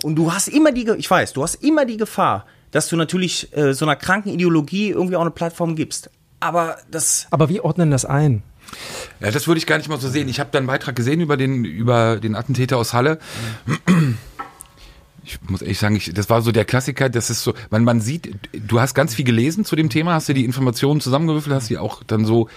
[0.02, 3.56] Und du hast immer die, ich weiß, du hast immer die Gefahr, dass du natürlich
[3.56, 6.10] äh, so einer kranken Ideologie irgendwie auch eine Plattform gibst.
[6.40, 8.42] Aber das, Aber wie ordnen das ein?
[9.20, 10.28] Ja, das würde ich gar nicht mal so sehen.
[10.28, 13.18] Ich habe da einen Beitrag gesehen über den, über den Attentäter aus Halle.
[15.24, 18.00] Ich muss ehrlich sagen, ich, das war so der Klassiker, das ist so, man, man
[18.00, 21.70] sieht, du hast ganz viel gelesen zu dem Thema, hast dir die Informationen zusammengewürfelt, hast
[21.70, 22.48] die auch dann so,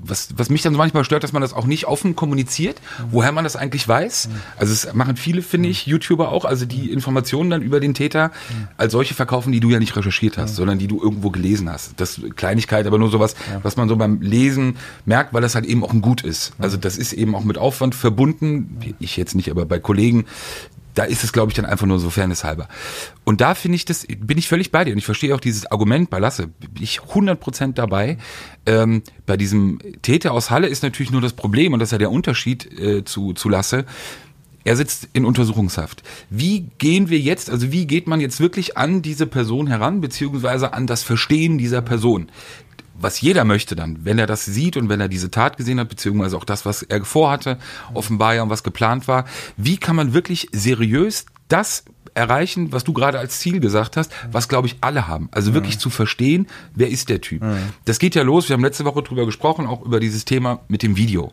[0.00, 3.32] was, was mich dann so manchmal stört, dass man das auch nicht offen kommuniziert, woher
[3.32, 4.28] man das eigentlich weiß.
[4.56, 8.30] Also es machen viele, finde ich, YouTuber auch, also die Informationen dann über den Täter
[8.76, 12.00] als solche verkaufen, die du ja nicht recherchiert hast, sondern die du irgendwo gelesen hast.
[12.00, 15.84] Das Kleinigkeit, aber nur sowas, was man so beim Lesen merkt, weil das halt eben
[15.84, 16.52] auch ein Gut ist.
[16.58, 20.24] Also das ist eben auch mit Aufwand verbunden, ich jetzt nicht, aber bei Kollegen,
[20.98, 22.66] da ist es, glaube ich, dann einfach nur so fairnesshalber.
[23.24, 24.90] Und da finde ich das, bin ich völlig bei dir.
[24.90, 28.18] Und ich verstehe auch dieses Argument bei Lasse, bin ich 100% dabei.
[28.66, 31.98] Ähm, bei diesem Täter aus Halle ist natürlich nur das Problem, und das ist ja
[31.98, 33.86] der Unterschied äh, zu, zu Lasse,
[34.64, 36.02] er sitzt in Untersuchungshaft.
[36.30, 40.72] Wie gehen wir jetzt, also wie geht man jetzt wirklich an diese Person heran, beziehungsweise
[40.72, 42.28] an das Verstehen dieser Person?
[43.00, 45.88] Was jeder möchte dann, wenn er das sieht und wenn er diese Tat gesehen hat,
[45.88, 47.58] beziehungsweise auch das, was er vorhatte,
[47.94, 49.24] offenbar ja und was geplant war,
[49.56, 51.84] wie kann man wirklich seriös das
[52.14, 55.28] erreichen, was du gerade als Ziel gesagt hast, was glaube ich alle haben.
[55.30, 55.80] Also wirklich mhm.
[55.80, 57.42] zu verstehen, wer ist der Typ.
[57.42, 57.56] Mhm.
[57.84, 60.82] Das geht ja los, wir haben letzte Woche drüber gesprochen, auch über dieses Thema mit
[60.82, 61.32] dem Video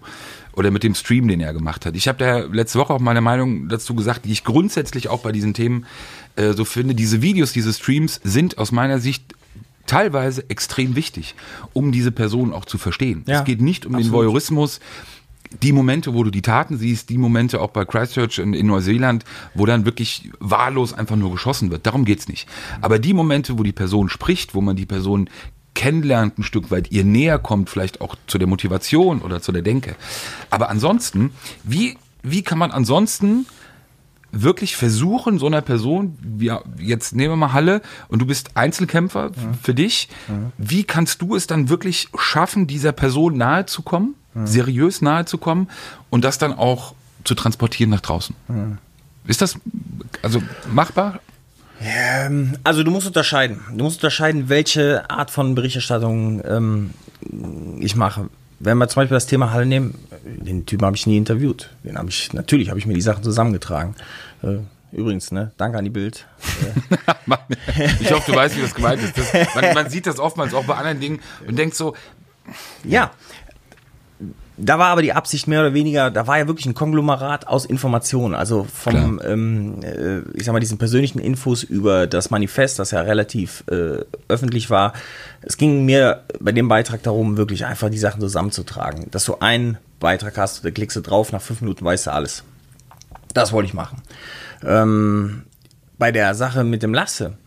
[0.54, 1.96] oder mit dem Stream, den er gemacht hat.
[1.96, 5.32] Ich habe da letzte Woche auch meine Meinung dazu gesagt, die ich grundsätzlich auch bei
[5.32, 5.86] diesen Themen
[6.36, 6.96] äh, so finde.
[6.96, 9.34] Diese Videos, diese Streams sind aus meiner Sicht
[9.86, 11.36] teilweise extrem wichtig,
[11.74, 13.24] um diese Person auch zu verstehen.
[13.28, 14.12] Ja, es geht nicht um absolut.
[14.12, 14.80] den Voyeurismus.
[15.62, 19.24] Die Momente, wo du die Taten siehst, die Momente auch bei Christchurch in, in Neuseeland,
[19.54, 22.50] wo dann wirklich wahllos einfach nur geschossen wird, darum geht's nicht.
[22.82, 25.30] Aber die Momente, wo die Person spricht, wo man die Person
[25.76, 29.62] kennenlernt ein Stück weit, ihr näher kommt, vielleicht auch zu der Motivation oder zu der
[29.62, 29.96] Denke.
[30.50, 31.32] Aber ansonsten,
[31.64, 33.46] wie, wie kann man ansonsten
[34.42, 39.32] wirklich versuchen, so einer Person, ja, jetzt nehmen wir mal Halle und du bist Einzelkämpfer
[39.36, 39.54] ja.
[39.62, 40.52] für dich, ja.
[40.58, 44.46] wie kannst du es dann wirklich schaffen, dieser Person nahe zu kommen, ja.
[44.46, 45.70] seriös nahe zu kommen
[46.10, 46.94] und das dann auch
[47.24, 48.36] zu transportieren nach draußen?
[49.26, 49.58] Ist das
[50.22, 51.20] also machbar?
[51.82, 53.60] Ähm, also du musst unterscheiden.
[53.74, 56.92] Du musst unterscheiden, welche Art von Berichterstattung ähm,
[57.80, 59.96] ich mache wenn wir zum Beispiel das Thema Halle nehmen,
[60.26, 61.70] den Typen habe ich nie interviewt.
[61.84, 63.96] Den habe ich, natürlich habe ich mir die Sachen zusammengetragen.
[64.44, 64.58] Äh,
[64.92, 66.26] übrigens, ne, danke an die Bild.
[68.00, 69.18] ich hoffe, du weißt, wie das gemeint ist.
[69.18, 71.96] Das, man, man, sieht das oftmals auch bei anderen Dingen und denkt so.
[72.84, 73.12] Ja,
[74.58, 77.66] da war aber die Absicht mehr oder weniger, da war ja wirklich ein Konglomerat aus
[77.66, 82.92] Informationen, also vom, ähm, äh, ich sag mal, diesen persönlichen Infos über das Manifest, das
[82.92, 84.94] ja relativ äh, öffentlich war.
[85.42, 89.08] Es ging mir bei dem Beitrag darum, wirklich einfach die Sachen zusammenzutragen.
[89.12, 92.44] Dass du einen Beitrag hast, da klickst du drauf, nach fünf Minuten weißt du alles.
[93.34, 94.02] Das wollte ich machen.
[94.64, 95.44] Ähm,
[95.98, 97.38] bei der Sache mit dem Lasse,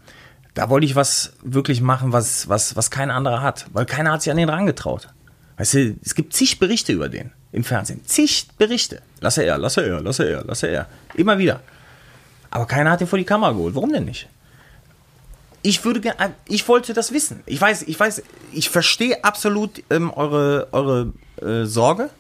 [0.54, 4.22] da wollte ich was wirklich machen, was, was, was kein anderer hat, weil keiner hat
[4.22, 5.08] sich an den rangetraut.
[5.56, 8.04] Weißt du, es gibt zig Berichte über den im Fernsehen.
[8.04, 9.02] Zig Berichte.
[9.20, 10.86] Lasse er, lasse er, lasse er, lasse er.
[11.14, 11.60] Immer wieder.
[12.50, 13.74] Aber keiner hat ihn vor die Kamera geholt.
[13.74, 14.28] Warum denn nicht?
[15.62, 16.00] Ich würde
[16.46, 17.42] ich wollte das wissen.
[17.46, 22.10] Ich weiß, ich weiß, ich verstehe absolut ähm, eure, eure äh, Sorge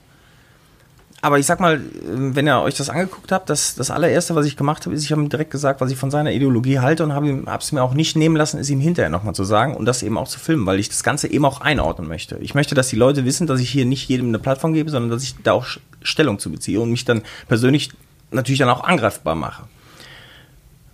[1.20, 4.56] aber ich sag mal, wenn ihr euch das angeguckt habt, das, das allererste, was ich
[4.56, 7.12] gemacht habe, ist, ich habe ihm direkt gesagt, was ich von seiner Ideologie halte und
[7.12, 10.04] habe es mir auch nicht nehmen lassen, es ihm hinterher nochmal zu sagen und das
[10.04, 12.38] eben auch zu filmen, weil ich das Ganze eben auch einordnen möchte.
[12.38, 15.10] Ich möchte, dass die Leute wissen, dass ich hier nicht jedem eine Plattform gebe, sondern
[15.10, 15.66] dass ich da auch
[16.02, 17.90] Stellung zu beziehe und mich dann persönlich
[18.30, 19.64] natürlich dann auch angreifbar mache.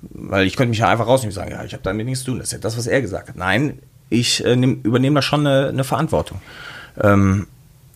[0.00, 2.30] Weil ich könnte mich ja einfach rausnehmen und sagen, ja, ich habe damit nichts zu
[2.30, 2.38] tun.
[2.38, 3.37] Das ist ja das, was er gesagt hat.
[3.37, 6.40] Nein, ich äh, nehm, übernehme da schon eine, eine Verantwortung.
[7.02, 7.46] Ähm,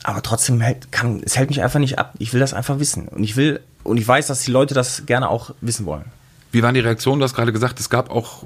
[0.05, 2.15] aber trotzdem hält, kann, es hält mich einfach nicht ab.
[2.19, 3.09] Ich will das einfach wissen.
[3.09, 6.05] Und ich will, und ich weiß, dass die Leute das gerne auch wissen wollen.
[6.51, 7.21] Wie waren die Reaktionen?
[7.21, 8.45] Du hast gerade gesagt, es gab auch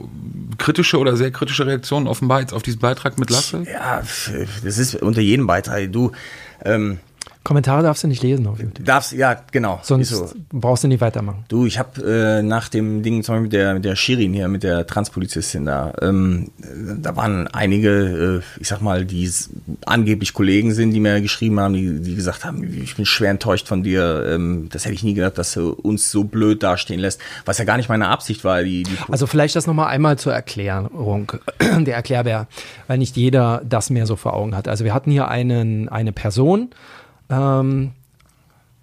[0.59, 3.65] kritische oder sehr kritische Reaktionen offenbar jetzt auf diesen Beitrag mit Lasse.
[3.73, 4.03] Ja,
[4.65, 5.93] das ist unter jedem Beitrag.
[5.93, 6.11] Du,
[6.65, 6.99] ähm,
[7.45, 8.85] Kommentare darfst du nicht lesen auf YouTube.
[8.85, 9.81] Darfst, ja, genau.
[9.83, 10.31] Sonst so.
[10.53, 11.45] brauchst du nicht weitermachen.
[11.49, 14.47] Du, ich habe äh, nach dem Ding zum Beispiel mit der, mit der Shirin hier,
[14.47, 16.53] mit der Transpolizistin da, ähm,
[16.99, 19.29] da waren einige, äh, ich sag mal, die
[19.87, 23.67] angeblich Kollegen sind, die mir geschrieben haben, die, die gesagt haben, ich bin schwer enttäuscht
[23.67, 24.25] von dir.
[24.29, 27.65] Ähm, das hätte ich nie gedacht, dass du uns so blöd dastehen lässt, was ja
[27.65, 28.63] gar nicht meine Absicht war.
[28.63, 32.47] Die, die also vielleicht das nochmal einmal zur Erklärung, der Erklärbär,
[32.87, 34.69] weil nicht jeder das mehr so vor Augen hat.
[34.69, 36.71] Also wir hatten hier einen, eine Person,
[37.33, 37.93] ähm,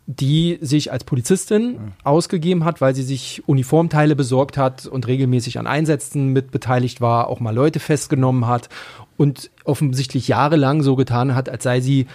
[0.08, 5.68] die sich als Polizistin ausgegeben hat, weil sie sich Uniformteile besorgt hat und regelmäßig an
[5.68, 8.70] Einsätzen mit beteiligt war, auch mal Leute festgenommen hat
[9.18, 12.08] und offensichtlich jahrelang so getan hat, als sei sie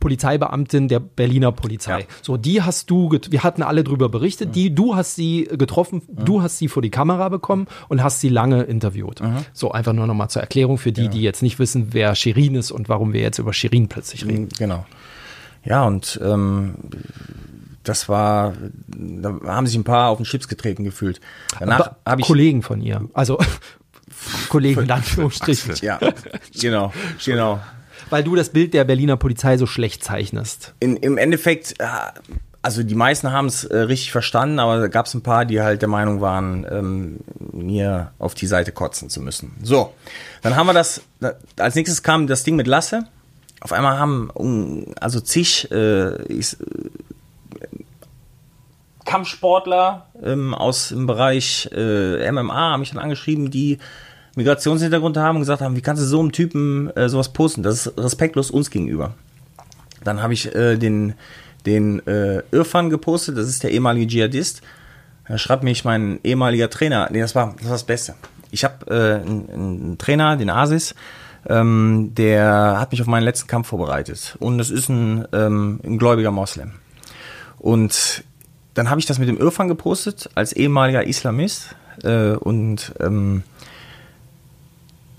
[0.00, 2.00] Polizeibeamtin der Berliner Polizei.
[2.00, 2.06] Ja.
[2.22, 4.52] So, die hast du, wir hatten alle drüber berichtet, mhm.
[4.52, 6.24] die, du hast sie getroffen, mhm.
[6.24, 9.20] du hast sie vor die Kamera bekommen und hast sie lange interviewt.
[9.20, 9.44] Mhm.
[9.52, 11.08] So, einfach nur nochmal zur Erklärung für die, ja.
[11.08, 14.48] die jetzt nicht wissen, wer Shirin ist und warum wir jetzt über Shirin plötzlich reden.
[14.58, 14.86] Genau.
[15.66, 16.76] Ja, und ähm,
[17.82, 18.54] das war,
[18.86, 21.20] da haben sich ein paar auf den Chips getreten gefühlt.
[21.58, 23.02] Danach habe ich Kollegen von ihr.
[23.14, 23.38] Also
[24.48, 25.76] Kollegen in Anführungsstrichen.
[25.82, 25.98] ja,
[26.60, 26.92] genau,
[27.24, 27.60] genau.
[28.10, 30.74] Weil du das Bild der Berliner Polizei so schlecht zeichnest.
[30.80, 31.86] In, Im Endeffekt, äh,
[32.62, 35.60] also die meisten haben es äh, richtig verstanden, aber da gab es ein paar, die
[35.60, 37.18] halt der Meinung waren, ähm,
[37.52, 39.56] mir auf die Seite kotzen zu müssen.
[39.62, 39.92] So,
[40.42, 43.06] dann haben wir das, da, als nächstes kam das Ding mit Lasse.
[43.66, 44.30] Auf einmal haben
[45.00, 46.56] also zig äh, ich,
[49.04, 53.78] Kampfsportler ähm, aus dem Bereich äh, MMA haben mich dann angeschrieben, die
[54.36, 57.64] Migrationshintergrund haben und gesagt haben, wie kannst du so einem Typen äh, sowas posten?
[57.64, 59.14] Das ist respektlos uns gegenüber.
[60.04, 61.14] Dann habe ich äh, den,
[61.66, 64.62] den äh, Irfan gepostet, das ist der ehemalige Dschihadist.
[65.26, 68.14] Da schreibt mich mein ehemaliger Trainer, nee, das war das, war das Beste.
[68.52, 70.94] Ich habe äh, einen, einen Trainer, den Asis,
[71.48, 74.36] ähm, der hat mich auf meinen letzten Kampf vorbereitet.
[74.40, 76.72] Und das ist ein, ähm, ein gläubiger Moslem.
[77.58, 78.24] Und
[78.74, 81.74] dann habe ich das mit dem Irfan gepostet, als ehemaliger Islamist.
[82.02, 83.42] Äh, und ähm,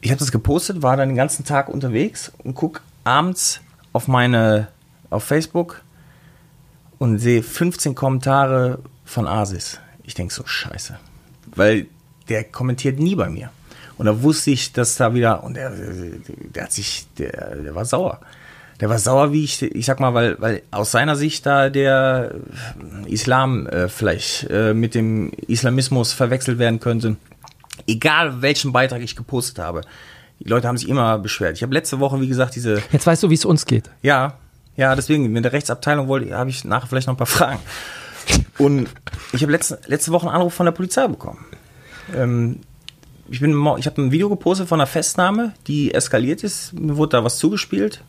[0.02, 3.62] ich habe das gepostet, war dann den ganzen Tag unterwegs und guck abends
[3.94, 4.68] auf meine,
[5.10, 5.82] auf Facebook
[7.00, 9.80] und sehe 15 Kommentare von Asis.
[10.04, 10.98] Ich denk so, scheiße.
[11.56, 11.88] Weil
[12.30, 13.50] der kommentiert nie bei mir.
[13.98, 17.86] Und da wusste ich, dass da wieder, und der, der hat sich, der, der war
[17.86, 18.20] sauer.
[18.80, 22.36] Der war sauer, wie ich, ich sag mal, weil, weil aus seiner Sicht da der
[23.08, 27.16] Islam äh, vielleicht äh, mit dem Islamismus verwechselt werden könnte.
[27.88, 29.82] Egal welchen Beitrag ich gepostet habe.
[30.40, 31.58] Die Leute haben sich immer beschwert.
[31.58, 32.84] Ich habe letzte Woche, wie gesagt, diese.
[32.92, 33.90] Jetzt weißt du, wie es uns geht.
[34.04, 34.36] Ja,
[34.76, 37.60] ja, deswegen, mit der Rechtsabteilung wollte, habe ich nachher vielleicht noch ein paar Fragen.
[38.60, 38.88] Und
[39.34, 41.44] ich habe letzte, letzte Woche einen Anruf von der Polizei bekommen.
[42.16, 42.60] Ähm,
[43.30, 46.74] ich bin, ich habe ein Video gepostet von einer Festnahme, die eskaliert ist.
[46.74, 48.02] Mir wurde da was zugespielt.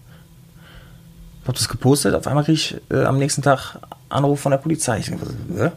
[1.42, 2.14] Ich habe das gepostet.
[2.14, 3.76] Auf einmal kriege ich äh, am nächsten Tag
[4.08, 4.98] Anruf von der Polizei.
[4.98, 5.72] Ich denke, was, hä?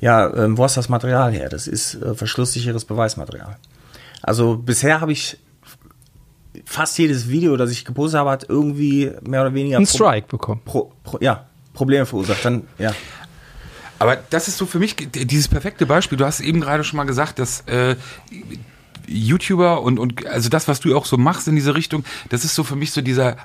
[0.00, 1.48] Ja, ähm, wo hast du das Material her?
[1.48, 3.56] Das ist äh, verschlusssicheres Beweismaterial.
[4.20, 5.38] Also bisher habe ich
[6.64, 10.26] fast jedes Video, das ich gepostet habe, hat irgendwie mehr oder weniger Ein Pro- Strike
[10.28, 10.60] bekommen.
[10.64, 12.44] Pro, pro, ja, Probleme verursacht.
[12.44, 12.92] Dann, ja.
[14.02, 16.18] Aber das ist so für mich dieses perfekte Beispiel.
[16.18, 17.94] Du hast eben gerade schon mal gesagt, dass äh,
[19.06, 22.56] YouTuber und, und also das, was du auch so machst in diese Richtung, das ist
[22.56, 23.36] so für mich so dieser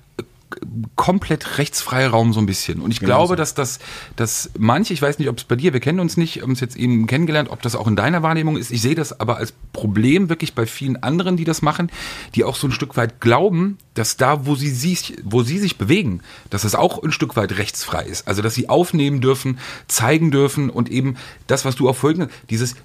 [0.96, 2.80] komplett rechtsfreie Raum so ein bisschen.
[2.80, 3.36] Und ich Genau glaube, so.
[3.36, 3.80] dass das,
[4.16, 6.60] dass manche, ich weiß nicht, ob es bei dir, wir kennen uns nicht, haben uns
[6.62, 8.72] jetzt eben kennengelernt, ob das auch in deiner Wahrnehmung ist.
[8.72, 11.92] Ich sehe das aber als Problem wirklich bei vielen anderen, die das machen,
[12.36, 15.78] die auch so ein Stück weit glauben, dass da, wo sie sich, wo sie sich
[15.78, 18.28] bewegen, dass es auch ein Stück weit rechtsfrei ist.
[18.28, 22.76] Also, dass sie aufnehmen dürfen, zeigen dürfen und eben das, was du auch vorhin, dieses,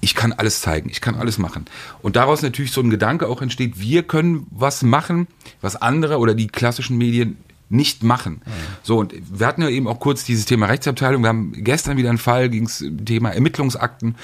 [0.00, 1.66] ich kann alles zeigen, ich kann alles machen.
[2.02, 5.26] Und daraus natürlich so ein Gedanke auch entsteht, wir können was machen,
[5.60, 7.36] was andere oder die klassischen Medien
[7.68, 8.42] nicht machen.
[8.82, 11.22] So, und wir hatten ja eben auch kurz dieses Thema Rechtsabteilung.
[11.22, 14.16] Wir haben gestern wieder einen Fall, ging es Thema Ermittlungsakten.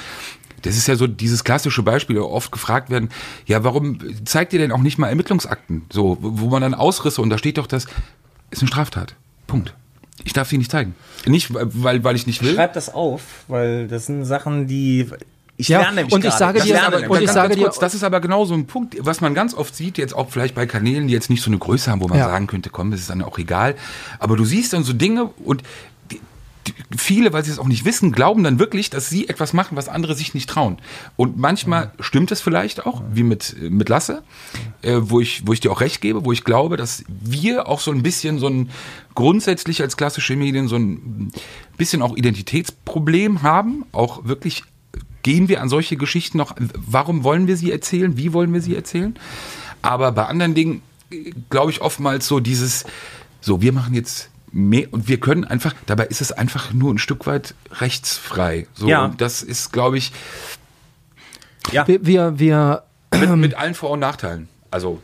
[0.62, 3.10] Das ist ja so dieses klassische Beispiel, wo oft gefragt werden,
[3.44, 5.84] ja, warum zeigt ihr denn auch nicht mal Ermittlungsakten?
[5.92, 7.86] So, wo man dann Ausrisse und da steht doch, das
[8.50, 9.14] ist eine Straftat.
[9.46, 9.74] Punkt.
[10.24, 10.96] Ich darf sie nicht zeigen.
[11.26, 12.54] Nicht, weil, weil ich nicht will.
[12.54, 15.06] Schreib das auf, weil das sind Sachen, die
[15.58, 16.38] ich Ja, lerne nämlich und ich gerade.
[16.38, 18.96] sage dir- aber- und ich sage dir- kurz, das ist aber genau so ein Punkt,
[19.00, 21.58] was man ganz oft sieht, jetzt auch vielleicht bei Kanälen, die jetzt nicht so eine
[21.58, 22.26] Größe haben, wo man Ja.
[22.28, 23.74] sagen könnte, komm, das ist dann auch egal.
[24.18, 25.62] Aber du siehst dann so Dinge und
[26.10, 26.20] die,
[26.66, 29.76] die, viele, weil sie es auch nicht wissen, glauben dann wirklich, dass sie etwas machen,
[29.76, 30.76] was andere sich nicht trauen.
[31.16, 34.22] Und manchmal stimmt es vielleicht auch, wie mit, mit Lasse,
[34.82, 37.80] äh, wo, ich, wo ich dir auch recht gebe, wo ich glaube, dass wir auch
[37.80, 38.68] so ein bisschen so ein
[39.14, 41.32] grundsätzlich als klassische Medien so ein
[41.78, 44.62] bisschen auch Identitätsproblem haben, auch wirklich
[45.26, 48.76] gehen wir an solche Geschichten noch, warum wollen wir sie erzählen, wie wollen wir sie
[48.76, 49.16] erzählen?
[49.82, 50.82] Aber bei anderen Dingen
[51.50, 52.84] glaube ich oftmals so dieses,
[53.40, 56.98] so wir machen jetzt mehr und wir können einfach, dabei ist es einfach nur ein
[56.98, 58.68] Stück weit rechtsfrei.
[58.74, 59.06] So, Ja.
[59.06, 60.12] und das ist, glaube ich,
[61.72, 64.46] Ja, Wir, wir, wir mit, mit allen Vor- und Nachteilen.
[64.70, 65.00] Also,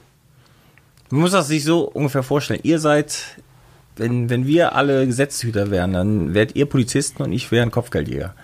[1.10, 2.60] man muss das sich so ungefähr vorstellen.
[2.62, 3.42] Ihr seid,
[3.96, 8.36] wenn, wenn wir alle Gesetzeshüter wären, dann wärt ihr Polizisten und ich wäre ein Kopfgeldjäger.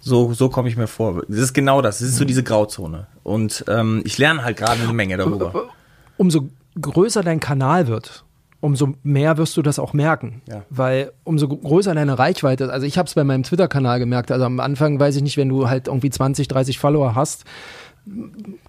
[0.00, 1.22] So, so komme ich mir vor.
[1.28, 1.98] Das ist genau das.
[1.98, 3.06] Das ist so diese Grauzone.
[3.22, 5.68] Und ähm, ich lerne halt gerade eine Menge darüber.
[6.16, 6.48] umso
[6.80, 8.24] größer dein Kanal wird,
[8.60, 10.42] umso mehr wirst du das auch merken.
[10.48, 10.62] Ja.
[10.70, 12.70] Weil umso größer deine Reichweite ist.
[12.70, 14.30] Also ich habe es bei meinem Twitter-Kanal gemerkt.
[14.30, 17.44] Also am Anfang weiß ich nicht, wenn du halt irgendwie 20, 30 Follower hast,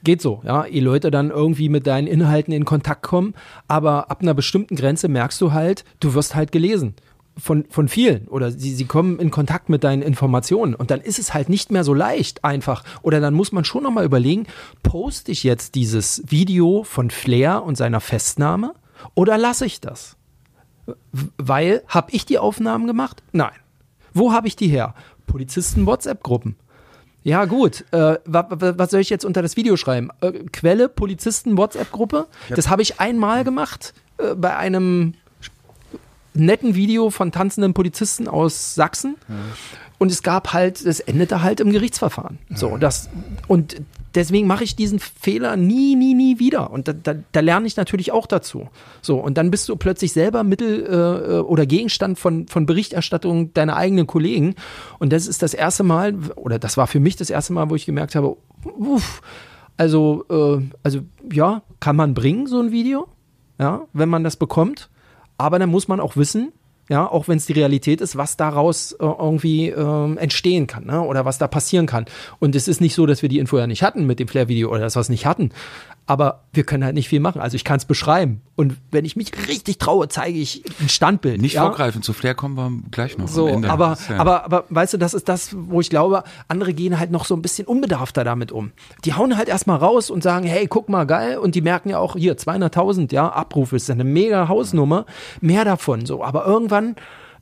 [0.04, 3.34] geht so, ja, die Leute dann irgendwie mit deinen Inhalten in Kontakt kommen,
[3.68, 6.94] aber ab einer bestimmten Grenze merkst du halt, du wirst halt gelesen.
[7.36, 11.18] Von, von vielen oder sie, sie kommen in Kontakt mit deinen Informationen und dann ist
[11.18, 14.46] es halt nicht mehr so leicht einfach oder dann muss man schon nochmal überlegen,
[14.84, 18.76] poste ich jetzt dieses Video von Flair und seiner Festnahme
[19.16, 20.16] oder lasse ich das?
[21.38, 23.24] Weil, habe ich die Aufnahmen gemacht?
[23.32, 23.54] Nein.
[24.14, 24.94] Wo habe ich die her?
[25.28, 26.56] Polizisten-WhatsApp-Gruppen.
[27.24, 27.86] Ja, gut.
[27.92, 30.10] Äh, wa, wa, was soll ich jetzt unter das Video schreiben?
[30.22, 32.28] Äh, Quelle, Polizisten-WhatsApp-Gruppe.
[32.50, 35.14] Das habe ich einmal gemacht äh, bei einem
[36.34, 39.16] netten Video von tanzenden Polizisten aus Sachsen.
[40.00, 42.40] Und es gab halt, es endete halt im Gerichtsverfahren.
[42.54, 43.10] So, das,
[43.48, 43.82] und
[44.16, 46.72] deswegen mache ich diesen Fehler nie, nie, nie wieder.
[46.72, 48.68] Und da, da, da lerne ich natürlich auch dazu.
[49.02, 53.78] So, und dann bist du plötzlich selber Mittel äh, oder Gegenstand von, von Berichterstattung deiner
[53.78, 54.56] eigenen Kollegen.
[55.00, 57.76] Und das ist das erste Mal, oder das war für mich das erste Mal, wo
[57.76, 59.22] ich gemerkt habe, uff,
[59.78, 61.00] also, äh, also
[61.32, 63.08] ja, kann man bringen, so ein Video,
[63.58, 64.90] ja, wenn man das bekommt.
[65.38, 66.54] Aber dann muss man auch wissen,
[66.90, 71.02] ja, auch wenn es die Realität ist, was daraus äh, irgendwie ähm, entstehen kann, ne?
[71.02, 72.06] oder was da passieren kann.
[72.40, 74.70] Und es ist nicht so, dass wir die Info ja nicht hatten mit dem Flair-Video
[74.70, 75.52] oder dass wir es nicht hatten.
[76.06, 77.40] Aber wir können halt nicht viel machen.
[77.40, 78.42] Also ich kann es beschreiben.
[78.58, 81.42] Und wenn ich mich richtig traue, zeige ich ein Standbild.
[81.42, 81.62] Nicht ja?
[81.64, 83.30] vorgreifen, zu Flair kommen wir gleich noch.
[83.30, 87.00] So, aber, ja- aber, aber weißt du, das ist das, wo ich glaube, andere gehen
[87.00, 88.74] halt noch so ein bisschen unbedarfter damit um.
[89.06, 91.38] Die hauen halt erstmal raus und sagen, hey, guck mal, geil.
[91.38, 95.06] Und die merken ja auch, hier, 200.000, ja, Abrufe ist eine mega Hausnummer.
[95.40, 96.22] Mehr davon, so.
[96.22, 96.73] Aber irgendwann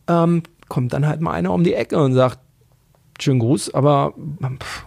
[0.08, 2.40] ähm, kommt dann halt mal einer um die Ecke und sagt,
[3.20, 4.14] schönen Gruß, aber
[4.60, 4.86] pff,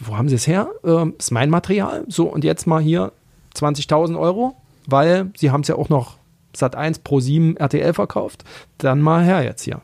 [0.00, 0.68] wo haben sie es her?
[0.84, 2.04] Ähm, ist mein Material.
[2.08, 3.12] So, und jetzt mal hier
[3.54, 4.56] 20.000 Euro,
[4.86, 6.16] weil sie haben es ja auch noch
[6.54, 8.44] Sat 1 Pro 7 RTL verkauft.
[8.78, 9.80] Dann mal her jetzt hier.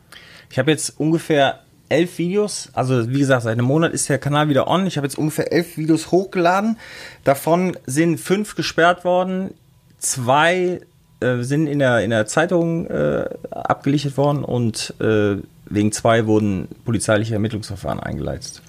[0.51, 4.49] Ich habe jetzt ungefähr elf Videos, also wie gesagt, seit einem Monat ist der Kanal
[4.49, 4.87] wieder on.
[4.87, 6.79] Ich habe jetzt ungefähr elf Videos hochgeladen.
[7.25, 9.53] Davon sind fünf gesperrt worden,
[9.99, 10.81] zwei
[11.23, 16.69] äh, sind in der, in der Zeitung äh, abgelichtet worden und äh, wegen zwei wurden
[16.85, 18.61] polizeiliche Ermittlungsverfahren eingeleitet.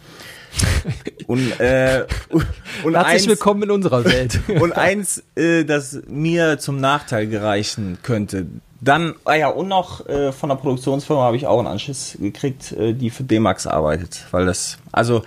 [1.27, 2.05] Und, äh,
[2.83, 4.39] und Herzlich eins- willkommen in unserer Welt.
[4.61, 8.45] und eins, äh, das mir zum Nachteil gereichen könnte.
[8.81, 12.73] Dann, ah ja, und noch äh, von der Produktionsfirma habe ich auch einen Anschiss gekriegt,
[12.73, 14.25] äh, die für D-Max arbeitet.
[14.31, 15.23] Weil das, also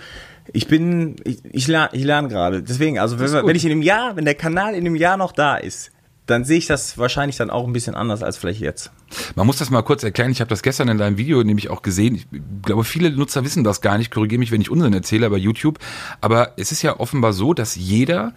[0.53, 2.61] ich bin, ich, ich lerne ich lerne gerade.
[2.61, 5.31] Deswegen, also wenn, wenn ich in einem Jahr, wenn der Kanal in einem Jahr noch
[5.31, 5.91] da ist,
[6.27, 8.91] dann sehe ich das wahrscheinlich dann auch ein bisschen anders als vielleicht jetzt.
[9.35, 10.31] Man muss das mal kurz erklären.
[10.31, 12.15] Ich habe das gestern in deinem Video nämlich auch gesehen.
[12.15, 12.27] Ich
[12.63, 14.11] glaube, viele Nutzer wissen das gar nicht.
[14.11, 15.79] Korrigiere mich, wenn ich Unsinn erzähle bei YouTube.
[16.21, 18.33] Aber es ist ja offenbar so, dass jeder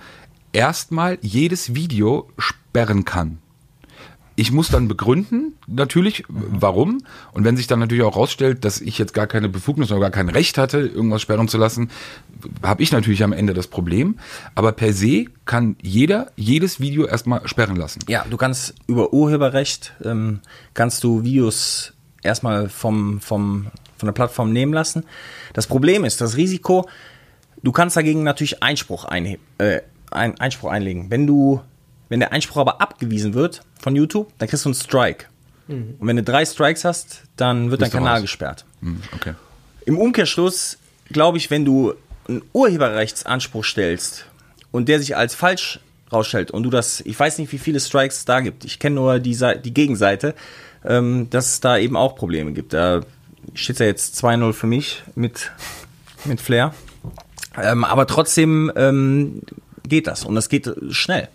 [0.53, 3.39] erstmal jedes Video sperren kann.
[4.41, 7.03] Ich muss dann begründen, natürlich, warum.
[7.33, 10.11] Und wenn sich dann natürlich auch rausstellt, dass ich jetzt gar keine Befugnis oder gar
[10.11, 11.91] kein Recht hatte, irgendwas sperren zu lassen,
[12.63, 14.19] habe ich natürlich am Ende das Problem.
[14.55, 18.01] Aber per se kann jeder jedes Video erstmal sperren lassen.
[18.09, 20.41] Ja, du kannst über Urheberrecht, ähm,
[20.73, 23.67] kannst du Videos erstmal vom, vom,
[23.99, 25.05] von der Plattform nehmen lassen.
[25.53, 26.89] Das Problem ist, das Risiko,
[27.63, 31.11] du kannst dagegen natürlich Einspruch, einheb, äh, ein, Einspruch einlegen.
[31.11, 31.61] Wenn du,
[32.11, 35.25] wenn der Einspruch aber abgewiesen wird von YouTube, dann kriegst du einen Strike.
[35.69, 38.23] Und wenn du drei Strikes hast, dann wird dein Bist du Kanal raus.
[38.23, 38.65] gesperrt.
[38.83, 39.35] Hm, Okay.
[39.87, 40.77] Im Umkehrschluss
[41.11, 41.95] glaube ich, wenn du
[42.29, 44.27] einen Urheberrechtsanspruch stellst
[44.73, 45.79] und der sich als falsch
[46.13, 48.97] rausstellt und du das, ich weiß nicht, wie viele Strikes es da gibt, ich kenne
[48.97, 50.35] nur die, die Gegenseite,
[50.85, 52.73] ähm, dass es da eben auch Probleme gibt.
[52.73, 53.03] Da
[53.55, 55.53] steht ja jetzt 2-0 für mich mit,
[56.25, 56.75] mit Flair.
[57.61, 59.43] Ähm, aber trotzdem ähm,
[59.89, 61.29] geht das und das geht schnell.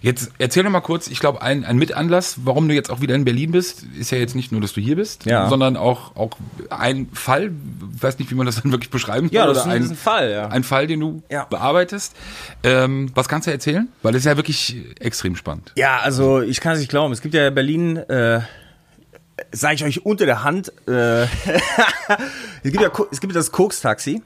[0.00, 3.14] Jetzt erzähl doch mal kurz, ich glaube, ein, ein Mitanlass, warum du jetzt auch wieder
[3.16, 5.48] in Berlin bist, ist ja jetzt nicht nur, dass du hier bist, Ja.
[5.48, 6.30] sondern auch, auch
[6.70, 7.50] ein Fall,
[7.96, 9.96] ich weiß nicht, wie man das dann wirklich beschreiben Ja, soll, das ist ein- ein
[9.96, 10.46] Fall, ja.
[10.48, 11.44] Ein Fall, den du Ja.
[11.46, 12.14] bearbeitest.
[12.62, 13.88] Ähm, was kannst du erzählen?
[14.02, 15.72] Weil das ist ja wirklich extrem spannend.
[15.76, 17.12] Ja, also ich kann es nicht glauben.
[17.12, 18.40] Es gibt ja in Berlin, äh,
[19.50, 21.22] sage ich euch unter der Hand, äh,
[22.62, 24.22] es, gibt ja, es gibt das Koks-Taxi.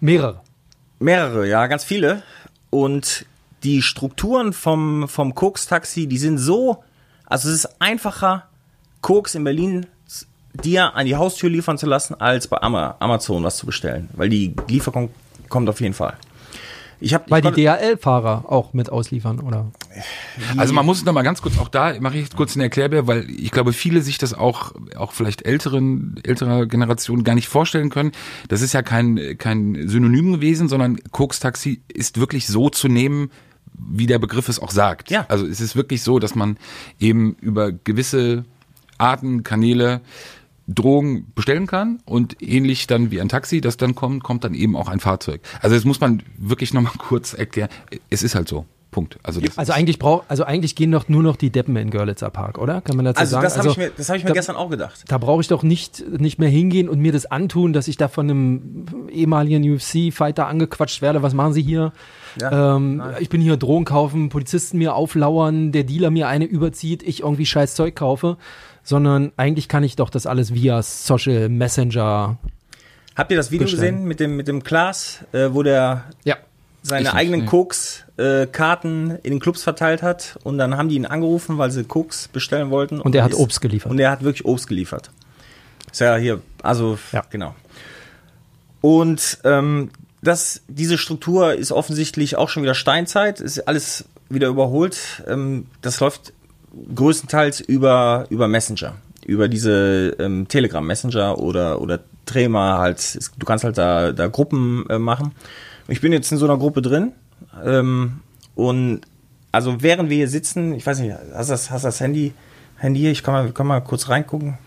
[0.00, 0.40] Mehrere.
[0.98, 2.22] Mehrere, ja, ganz viele.
[2.70, 3.26] Und
[3.66, 6.84] die Strukturen vom, vom Koks-Taxi, die sind so,
[7.26, 8.44] also es ist einfacher,
[9.00, 9.86] Koks in Berlin
[10.54, 14.08] dir an die Haustür liefern zu lassen, als bei Ama- Amazon was zu bestellen.
[14.14, 15.10] Weil die Lieferung
[15.48, 16.14] kommt auf jeden Fall.
[16.98, 19.66] Ich hab, Weil ich die DHL-Fahrer auch mit ausliefern, oder?
[20.56, 22.62] Also man muss es noch mal ganz kurz, auch da mache ich jetzt kurz einen
[22.62, 27.48] Erklärbär, weil ich glaube, viele sich das auch, auch vielleicht älteren, älterer Generationen gar nicht
[27.48, 28.12] vorstellen können.
[28.48, 33.30] Das ist ja kein, kein Synonym gewesen, sondern Koks-Taxi ist wirklich so zu nehmen,
[33.78, 35.10] wie der Begriff es auch sagt.
[35.10, 35.26] Ja.
[35.28, 36.56] Also es ist wirklich so, dass man
[36.98, 38.44] eben über gewisse
[38.98, 40.00] Arten, Kanäle
[40.68, 44.74] Drogen bestellen kann und ähnlich dann wie ein Taxi, das dann kommt, kommt dann eben
[44.74, 45.40] auch ein Fahrzeug.
[45.62, 47.68] Also das muss man wirklich noch mal kurz erklären.
[48.10, 48.66] Es ist halt so.
[48.92, 49.18] Punkt.
[49.22, 52.30] Also, das Also eigentlich brauch, also eigentlich gehen doch nur noch die Deppen in Görlitzer
[52.30, 52.80] Park, oder?
[52.80, 53.44] Kann man dazu also sagen?
[53.44, 55.04] das habe ich mir, das hab ich mir da- gestern auch gedacht.
[55.08, 58.08] Da brauche ich doch nicht, nicht mehr hingehen und mir das antun, dass ich da
[58.08, 61.22] von einem ehemaligen UFC-Fighter angequatscht werde.
[61.22, 61.92] Was machen Sie hier?
[62.40, 67.02] Ja, ähm, ich bin hier Drogen kaufen, Polizisten mir auflauern, der Dealer mir eine überzieht,
[67.02, 68.36] ich irgendwie scheiß Zeug kaufe,
[68.82, 72.36] sondern eigentlich kann ich doch das alles via Social Messenger.
[73.16, 73.94] Habt ihr das Video Bestellen.
[73.94, 76.36] gesehen mit dem, mit dem Klaas, äh, wo der Ja.
[76.82, 77.46] seine eigenen nee.
[77.46, 82.28] Koks-Karten in den Clubs verteilt hat und dann haben die ihn angerufen, weil sie Koks
[82.28, 83.00] bestellen wollten.
[83.00, 83.90] Und der hat ist- Obst geliefert.
[83.90, 85.10] Und der hat wirklich Obst geliefert.
[85.90, 87.22] Ist ja hier, also, Ja.
[87.30, 87.54] genau.
[88.80, 89.90] Und ähm,
[90.22, 95.22] das, diese Struktur ist offensichtlich auch schon wieder Steinzeit, ist alles wieder überholt.
[95.26, 96.32] Ähm, das läuft
[96.94, 98.94] größtenteils über, über Messenger,
[99.24, 103.18] über diese ähm, Telegram Messenger oder, oder Trema halt.
[103.38, 105.32] Du kannst halt da, da Gruppen äh, machen.
[105.88, 107.12] Ich bin jetzt in so einer Gruppe drin
[107.64, 108.20] ähm,
[108.54, 109.02] und
[109.52, 112.34] also während wir hier sitzen, ich weiß nicht, hast du das, hast das Handy,
[112.76, 113.10] Handy hier?
[113.12, 114.58] Ich kann mal, kann mal kurz reingucken.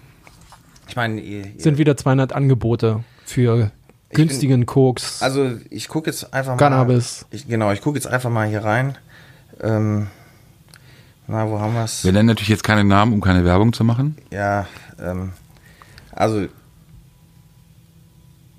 [0.87, 1.21] Ich meine,
[1.57, 3.71] Sind wieder 200 Angebote für
[4.09, 5.21] günstigen Koks.
[5.21, 6.57] also ich gucke jetzt einfach mal.
[6.57, 7.25] Cannabis.
[7.31, 8.97] Ich, genau, ich gucke jetzt einfach mal hier rein.
[9.61, 10.07] Ähm,
[11.27, 12.03] na, wo haben wir es?
[12.03, 14.17] Wir nennen natürlich jetzt keine Namen, um keine Werbung zu machen.
[14.31, 14.67] Ja,
[14.99, 15.33] ähm,
[16.11, 16.47] also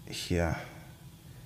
[0.07, 0.55] hier.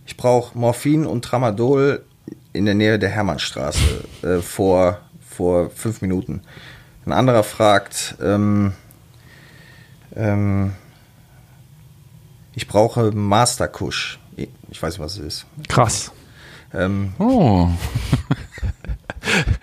[0.07, 2.05] Ich brauche Morphin und Tramadol
[2.53, 6.43] in der Nähe der Hermannstraße äh, vor, vor fünf Minuten.
[7.07, 8.73] Ein anderer fragt, ähm,
[10.15, 10.73] ähm,
[12.55, 14.19] ich brauche Masterkusch.
[14.71, 15.47] Ich weiß nicht, was es ist.
[15.69, 16.11] Krass.
[16.73, 17.69] Ähm, Oh.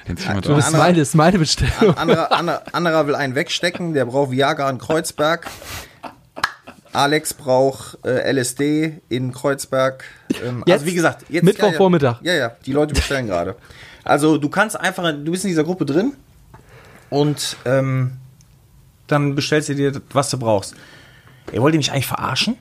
[0.06, 0.68] Kennt sich jemand Das aus?
[0.72, 1.96] ist meine, ist meine Bestellung.
[1.98, 5.48] anderer, anderer, anderer will einen wegstecken, der braucht Viagra in Kreuzberg.
[6.94, 10.04] Alex braucht äh, LSD in Kreuzberg.
[10.44, 10.80] Ähm, Jetzt?
[10.82, 12.20] also wie gesagt, jetzt Mittwochvormittag.
[12.22, 13.56] Ja, ja, die Leute bestellen gerade.
[14.04, 16.14] Also du kannst einfach, du bist in dieser Gruppe drin
[17.10, 18.14] und ähm,
[19.08, 20.76] dann bestellst du dir, was du brauchst.
[21.54, 22.58] Ihr wollt ihr mich eigentlich verarschen?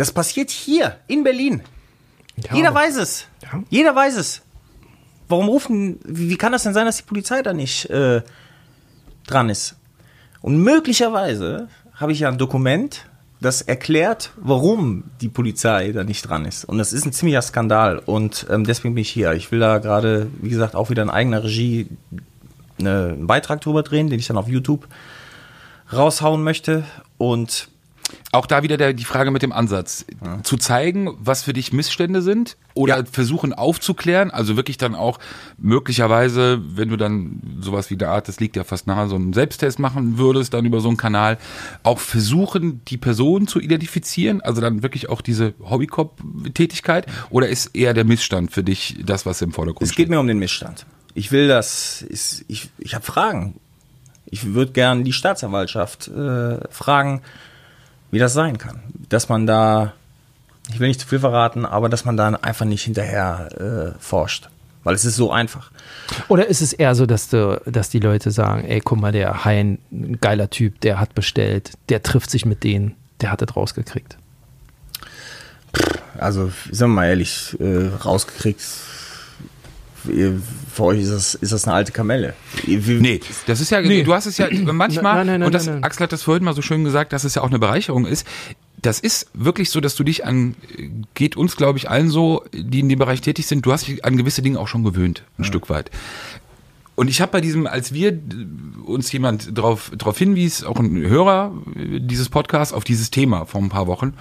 [0.00, 1.60] Das passiert hier in Berlin.
[2.38, 3.26] Ja, Jeder weiß es.
[3.42, 3.62] Ja.
[3.68, 4.40] Jeder weiß es.
[5.28, 8.22] Warum rufen, wie wie kann das denn sein, dass die Polizei da nicht äh,
[9.26, 9.76] dran ist?
[10.40, 13.04] Und möglicherweise habe ich ja ein Dokument,
[13.42, 16.64] das erklärt, warum die Polizei da nicht dran ist.
[16.64, 17.98] Und das ist ein ziemlicher Skandal.
[17.98, 19.34] Und ähm, deswegen bin ich hier.
[19.34, 21.88] Ich will da gerade, wie gesagt, auch wieder in eigener Regie
[22.78, 24.88] eine, einen Beitrag drüber drehen, den ich dann auf YouTube
[25.92, 26.84] raushauen möchte.
[27.18, 27.68] Und
[28.32, 30.04] Auch da wieder der, die Frage mit dem Ansatz.
[30.44, 33.04] Zu zeigen, was für dich Missstände sind oder Ja.
[33.04, 34.30] versuchen aufzuklären.
[34.30, 35.18] Also wirklich dann auch
[35.58, 39.32] möglicherweise, wenn du dann sowas wie der Art, das liegt ja fast nahe, so einen
[39.32, 41.38] Selbsttest machen würdest, dann über so einen Kanal,
[41.82, 44.40] auch versuchen, die Person zu identifizieren.
[44.40, 47.06] Also dann wirklich auch diese Hobbycop-Tätigkeit.
[47.30, 50.26] Oder ist eher der Missstand für dich das, was im Vordergrund Es geht mir um
[50.28, 50.86] den Missstand.
[51.14, 53.56] Ich will das, ist, ich, ich habe Fragen.
[54.26, 57.22] Ich würde gern die Staatsanwaltschaft äh, fragen,
[58.10, 58.80] wie das sein kann.
[59.08, 59.92] Dass man da,
[60.68, 64.48] ich will nicht zu viel verraten, aber dass man da einfach nicht hinterher äh, forscht.
[64.82, 65.70] Weil es ist so einfach.
[66.28, 69.44] Oder ist es eher so, dass, du, dass die Leute sagen, ey, guck mal, der
[69.44, 73.54] Hein, ein geiler Typ, der hat bestellt, der trifft sich mit denen, der hat das
[73.54, 74.16] rausgekriegt.
[76.18, 78.62] Also, sagen wir mal ehrlich, äh, rausgekriegt.
[80.04, 82.34] Für euch ist das, ist das eine alte Kamelle.
[82.64, 84.02] Wie- Nee, das ist ja, Nee.
[84.02, 85.84] du hast es ja manchmal, Nein, nein, nein, und das, nein, nein.
[85.84, 88.26] Axel hat das vorhin mal so schön gesagt, dass es ja auch eine Bereicherung ist.
[88.82, 90.54] Das ist wirklich so, dass du dich an,
[91.14, 94.04] geht uns, glaube ich, allen so, die in dem Bereich tätig sind, du hast dich
[94.06, 95.90] an gewisse Dinge auch schon gewöhnt, ein Stück weit.
[96.94, 98.18] Und ich habe bei diesem, als wir
[98.84, 103.68] uns jemand darauf drauf hinwies, auch ein Hörer dieses Podcasts, auf dieses Thema vor ein
[103.70, 104.14] paar Wochen,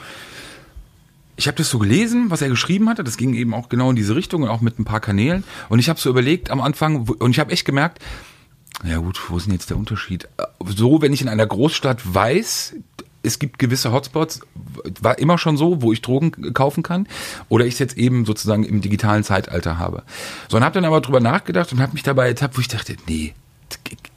[1.39, 3.05] ich habe das so gelesen, was er geschrieben hatte.
[3.05, 5.45] Das ging eben auch genau in diese Richtung und auch mit ein paar Kanälen.
[5.69, 7.99] Und ich habe so überlegt am Anfang, und ich habe echt gemerkt,
[8.83, 10.27] ja gut, wo ist denn jetzt der Unterschied?
[10.65, 12.75] So, wenn ich in einer Großstadt weiß,
[13.23, 14.41] es gibt gewisse Hotspots,
[14.99, 17.07] war immer schon so, wo ich Drogen kaufen kann,
[17.47, 20.03] oder ich es jetzt eben sozusagen im digitalen Zeitalter habe.
[20.49, 22.97] So, und habe dann aber drüber nachgedacht und habe mich dabei ertappt, wo ich dachte,
[23.07, 23.33] nee,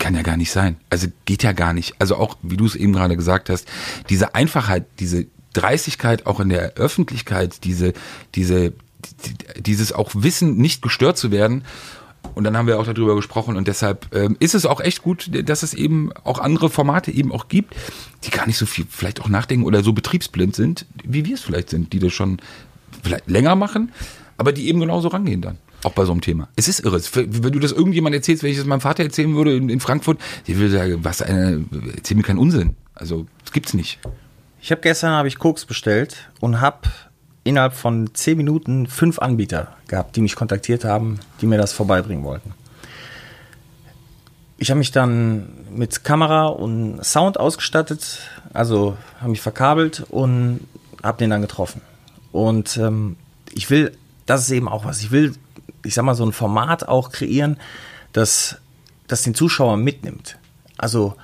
[0.00, 0.76] kann ja gar nicht sein.
[0.90, 1.94] Also geht ja gar nicht.
[2.00, 3.68] Also auch, wie du es eben gerade gesagt hast,
[4.08, 7.92] diese Einfachheit, diese Dreistigkeit auch in der Öffentlichkeit, diese,
[8.34, 11.64] diese, die- dieses auch Wissen, nicht gestört zu werden.
[12.34, 15.28] Und dann haben wir auch darüber gesprochen und deshalb ähm, ist es auch echt gut,
[15.48, 17.74] dass es eben auch andere Formate eben auch gibt,
[18.24, 21.40] die gar nicht so viel vielleicht auch nachdenken oder so betriebsblind sind, wie wir es
[21.42, 22.38] vielleicht sind, die das schon
[23.02, 23.90] vielleicht länger machen,
[24.38, 25.58] aber die eben genauso rangehen dann.
[25.82, 26.48] Auch bei so einem Thema.
[26.54, 27.02] Es ist irre.
[27.12, 30.18] Wenn du das irgendjemand erzählst, wenn ich das meinem Vater erzählen würde in, in Frankfurt,
[30.46, 31.64] der würde sagen, was eine,
[31.96, 32.76] erzähl mir keinen Unsinn.
[32.94, 33.98] Also, das gibt's nicht.
[34.62, 36.88] Ich habe gestern habe ich Koks bestellt und habe
[37.44, 42.24] innerhalb von zehn Minuten fünf Anbieter gehabt, die mich kontaktiert haben, die mir das vorbeibringen
[42.24, 42.54] wollten.
[44.58, 48.20] Ich habe mich dann mit Kamera und Sound ausgestattet,
[48.52, 50.60] also habe mich verkabelt und
[51.02, 51.80] habe den dann getroffen.
[52.30, 53.16] Und ähm,
[53.52, 55.00] ich will das ist eben auch was.
[55.00, 55.34] Ich will,
[55.84, 57.58] ich sag mal, so ein Format auch kreieren,
[58.12, 58.56] das,
[59.06, 60.38] das den Zuschauer mitnimmt.
[60.78, 61.16] Also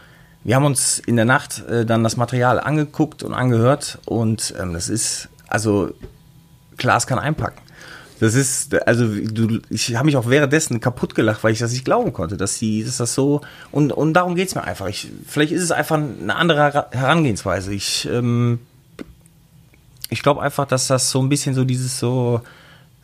[0.45, 4.73] wir haben uns in der Nacht äh, dann das Material angeguckt und angehört und ähm,
[4.73, 5.93] das ist, also
[6.77, 7.61] Klaas kann einpacken.
[8.21, 11.85] Das ist, also du, ich habe mich auch währenddessen kaputt gelacht, weil ich das nicht
[11.85, 14.87] glauben konnte, dass sie, dass das so und und darum geht's mir einfach.
[14.87, 17.73] Ich, vielleicht ist es einfach eine andere Herangehensweise.
[17.73, 18.59] Ich ähm,
[20.11, 22.41] ich glaube einfach, dass das so ein bisschen so dieses so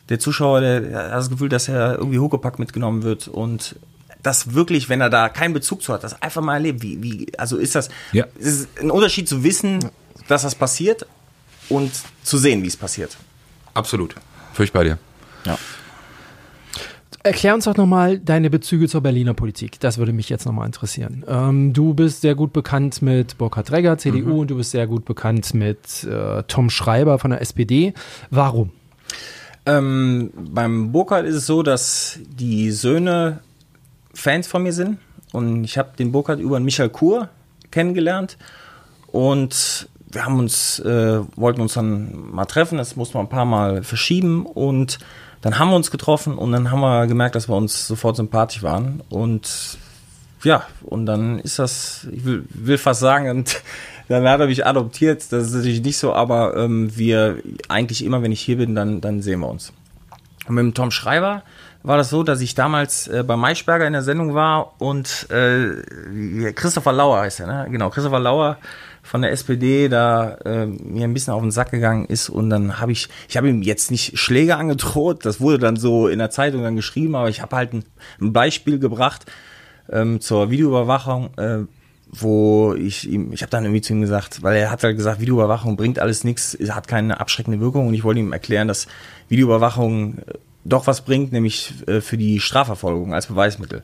[0.09, 3.75] der Zuschauer, der, der hat das Gefühl, dass er irgendwie Huckepack mitgenommen wird und
[4.25, 6.81] das wirklich, wenn er da keinen Bezug zu hat, das einfach mal erlebt.
[6.81, 8.25] Wie, wie, also ist das, Ja.
[8.37, 9.79] ist es ein Unterschied zu wissen,
[10.27, 11.05] dass das passiert
[11.69, 11.91] und
[12.23, 13.17] zu sehen, wie es passiert.
[13.73, 14.15] Absolut.
[14.53, 14.97] Völlig bei dir.
[15.45, 15.57] Ja.
[17.23, 19.79] Erklär uns doch nochmal deine Bezüge zur Berliner Politik.
[19.79, 21.25] Das würde mich jetzt nochmal interessieren.
[21.27, 25.05] Ähm, du bist sehr gut bekannt mit Burkhard Dregger, CDU, und du bist sehr gut
[25.05, 27.95] bekannt mit äh, Tom Schreiber von der SPD.
[28.29, 28.71] Warum?
[29.65, 33.39] Ähm, beim Burkhardt ist es so, dass die Söhne
[34.15, 34.97] Fans von mir sind.
[35.31, 37.29] Und ich habe den Burkhardt über Michael Kur
[37.69, 38.37] kennengelernt.
[39.07, 43.45] Und wir haben uns, äh, wollten uns dann mal treffen, das mussten wir ein paar
[43.45, 44.45] Mal verschieben.
[44.45, 44.97] Und
[45.41, 46.37] dann haben wir uns getroffen.
[46.37, 49.03] Und dann haben wir gemerkt, dass wir uns sofort sympathisch waren.
[49.09, 49.77] Und
[50.43, 53.61] ja, und dann ist das, ich will, will fast sagen, und
[54.07, 55.31] dann hat er mich adoptiert.
[55.31, 59.01] Das ist natürlich nicht so, aber ähm, wir eigentlich immer, wenn ich hier bin, dann,
[59.01, 59.73] dann sehen wir uns.
[60.47, 61.43] Und mit dem Tom Schreiber
[61.85, 66.51] war das so, dass ich damals äh, bei Maischberger in der Sendung war und äh,
[66.53, 67.67] Christopher Lauer heißt er, ne?
[67.69, 68.57] Genau, Christopher Lauer
[69.03, 72.79] von der SPD da äh, mir ein bisschen auf den Sack gegangen ist und dann
[72.79, 76.31] habe ich, ich habe ihm jetzt nicht Schläge angedroht, das wurde dann so in der
[76.31, 77.85] Zeitung dann geschrieben, aber ich habe halt ein,
[78.19, 79.25] ein Beispiel gebracht
[79.91, 81.59] ähm, zur Videoüberwachung, äh,
[82.09, 85.21] wo ich ihm, ich habe dann irgendwie zu ihm gesagt, weil er hat halt gesagt,
[85.21, 88.87] Videoüberwachung bringt alles nichts, hat keine abschreckende Wirkung und ich wollte ihm erklären, dass
[89.29, 90.33] Videoüberwachung äh,
[90.65, 93.83] doch was bringt, nämlich äh, für die Strafverfolgung als Beweismittel.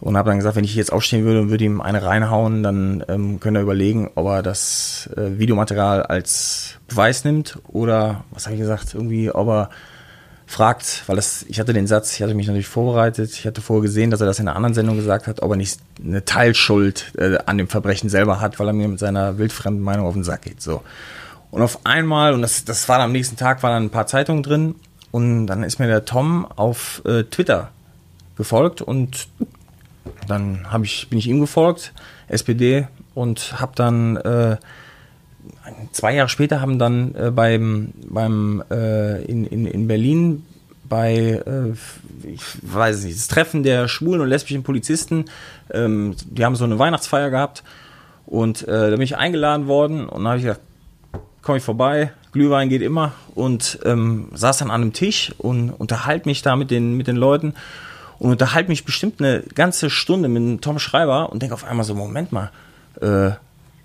[0.00, 3.04] Und habe dann gesagt, wenn ich jetzt aufstehen würde und würde ihm eine reinhauen, dann
[3.08, 8.54] ähm, können wir überlegen, ob er das äh, Videomaterial als Beweis nimmt oder, was habe
[8.54, 9.70] ich gesagt, irgendwie, ob er
[10.46, 13.82] fragt, weil das, ich hatte den Satz, ich hatte mich natürlich vorbereitet, ich hatte vorher
[13.82, 17.12] gesehen, dass er das in einer anderen Sendung gesagt hat, ob er nicht eine Teilschuld
[17.16, 20.24] äh, an dem Verbrechen selber hat, weil er mir mit seiner wildfremden Meinung auf den
[20.24, 20.60] Sack geht.
[20.60, 20.82] So.
[21.50, 24.06] Und auf einmal, und das, das war dann am nächsten Tag, waren dann ein paar
[24.06, 24.74] Zeitungen drin,
[25.14, 27.70] und dann ist mir der Tom auf äh, Twitter
[28.36, 29.28] gefolgt und
[30.26, 31.92] dann hab ich, bin ich ihm gefolgt,
[32.26, 34.56] SPD, und habe dann äh,
[35.92, 40.44] zwei Jahre später haben dann äh, beim, beim äh, in, in, in Berlin
[40.88, 41.74] bei, äh,
[42.28, 45.26] ich weiß nicht, das Treffen der schwulen und lesbischen Polizisten,
[45.72, 47.62] ähm, die haben so eine Weihnachtsfeier gehabt
[48.26, 50.62] und äh, da bin ich eingeladen worden und dann habe ich gesagt,
[51.40, 56.28] komme ich vorbei, Glühwein geht immer und ähm, saß dann an einem Tisch und unterhalte
[56.28, 57.54] mich da mit den, mit den Leuten
[58.18, 61.94] und unterhalte mich bestimmt eine ganze Stunde mit Tom Schreiber und denke auf einmal so,
[61.94, 62.50] Moment mal,
[63.00, 63.30] äh,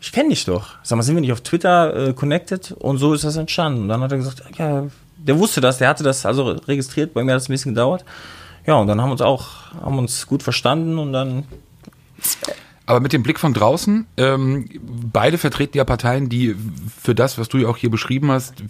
[0.01, 0.75] ich kenne dich doch.
[0.81, 2.71] Sag mal, sind wir nicht auf Twitter äh, connected?
[2.71, 3.83] Und so ist das entstanden.
[3.83, 4.87] Und dann hat er gesagt, ja,
[5.17, 8.03] der wusste das, der hatte das also registriert, bei mir hat es ein bisschen gedauert.
[8.65, 11.43] Ja, und dann haben wir uns auch, haben uns gut verstanden und dann
[12.89, 16.55] Aber mit dem Blick von draußen, ähm, beide vertreten ja Parteien, die
[16.99, 18.63] für das, was du ja auch hier beschrieben hast,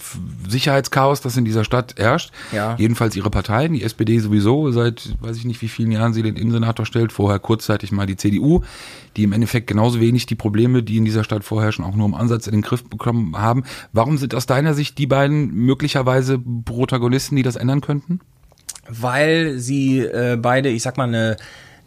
[0.46, 2.34] Sicherheitschaos, das in dieser Stadt herrscht.
[2.52, 2.76] Ja.
[2.78, 6.36] Jedenfalls ihre Parteien, die SPD sowieso, seit weiß ich nicht wie vielen Jahren sie den
[6.36, 8.60] Innensenator stellt, vorher kurzzeitig mal die CDU,
[9.16, 12.14] die im Endeffekt genauso wenig die Probleme, die in dieser Stadt vorherrschen, auch nur im
[12.14, 13.64] Ansatz in den Griff bekommen haben.
[13.94, 18.20] Warum sind aus deiner Sicht die beiden möglicherweise Protagonisten, die das ändern könnten?
[18.90, 21.38] weil sie äh, beide, ich sag mal, eine,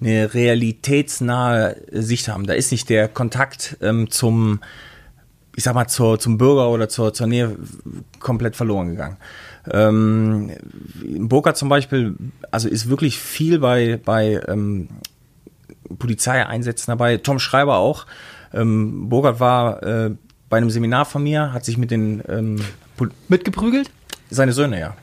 [0.02, 2.46] eine realitätsnahe Sicht haben.
[2.46, 4.60] Da ist nicht der Kontakt ähm, zum,
[5.56, 7.56] ich sag mal, zur, zum Bürger oder zur, zur Nähe
[8.18, 9.16] komplett verloren gegangen.
[9.70, 10.50] Ähm,
[11.18, 12.16] Burkhardt zum Beispiel,
[12.50, 14.88] also ist wirklich viel bei, bei ähm,
[15.98, 18.06] Polizeieinsätzen dabei, Tom Schreiber auch.
[18.52, 20.10] Ähm, Burkhardt war äh,
[20.48, 22.60] bei einem Seminar von mir, hat sich mit den ähm,
[22.96, 23.90] Pol Mitgeprügelt?
[24.32, 24.96] seine Söhne, ja.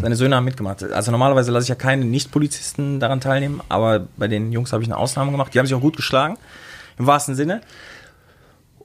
[0.00, 0.82] Seine Söhne haben mitgemacht.
[0.82, 4.88] Also normalerweise lasse ich ja keine Nicht-Polizisten daran teilnehmen, aber bei den Jungs habe ich
[4.88, 5.52] eine Ausnahme gemacht.
[5.52, 6.36] Die haben sich auch gut geschlagen,
[6.98, 7.60] im wahrsten Sinne.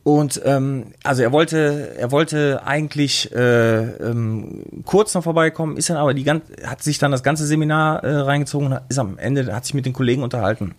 [0.04, 5.98] Und ähm, also er wollte, er wollte eigentlich äh, ähm, kurz noch vorbeikommen, ist dann
[5.98, 9.54] aber die gan- hat sich dann das ganze Seminar äh, reingezogen und ist am Ende
[9.54, 10.74] hat sich mit den Kollegen unterhalten.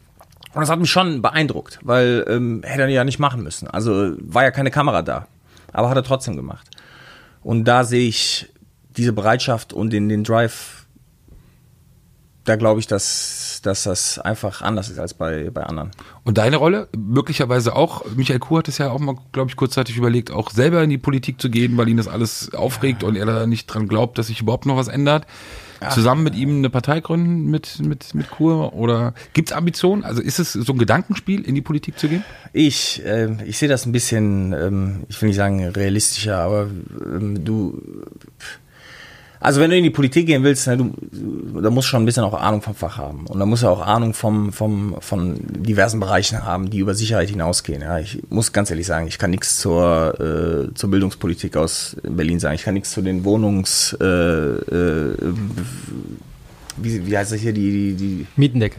[0.52, 3.68] Und das hat mich schon beeindruckt, weil ähm, hätte er ja nicht machen müssen.
[3.68, 5.26] Also war ja keine Kamera da,
[5.72, 6.68] aber hat er trotzdem gemacht.
[7.42, 8.48] Und da sehe ich
[8.96, 10.86] diese Bereitschaft und den, den Drive,
[12.44, 15.90] da glaube ich, dass, dass das einfach anders ist als bei, bei anderen.
[16.24, 16.88] Und deine Rolle?
[16.96, 20.82] Möglicherweise auch, Michael Kuh hat es ja auch mal, glaube ich, kurzzeitig überlegt, auch selber
[20.82, 23.88] in die Politik zu gehen, weil ihn das alles aufregt und er da nicht dran
[23.88, 25.26] glaubt, dass sich überhaupt noch was ändert.
[25.88, 28.74] zusammen mit ihm eine Partei gründen mit, mit, mit Kur?
[28.74, 30.04] Oder gibt's Ambitionen?
[30.04, 32.24] Also ist es so ein Gedankenspiel, in die Politik zu gehen?
[32.52, 36.68] Ich, äh, ich sehe das ein bisschen, ähm, ich will nicht sagen realistischer, aber
[37.04, 37.80] ähm, du,
[39.42, 40.92] also wenn du in die Politik gehen willst, ne, du,
[41.60, 43.26] da musst du schon ein bisschen auch Ahnung vom Fach haben.
[43.26, 47.30] Und da musst du auch Ahnung vom, vom, von diversen Bereichen haben, die über Sicherheit
[47.30, 47.80] hinausgehen.
[47.80, 52.38] Ja, ich muss ganz ehrlich sagen, ich kann nichts zur, äh, zur Bildungspolitik aus Berlin
[52.38, 52.54] sagen.
[52.54, 53.96] Ich kann nichts zu den Wohnungs...
[54.00, 55.16] Äh, äh,
[56.76, 57.52] wie, wie heißt das hier?
[57.52, 58.76] Die, die, die Mietendecke.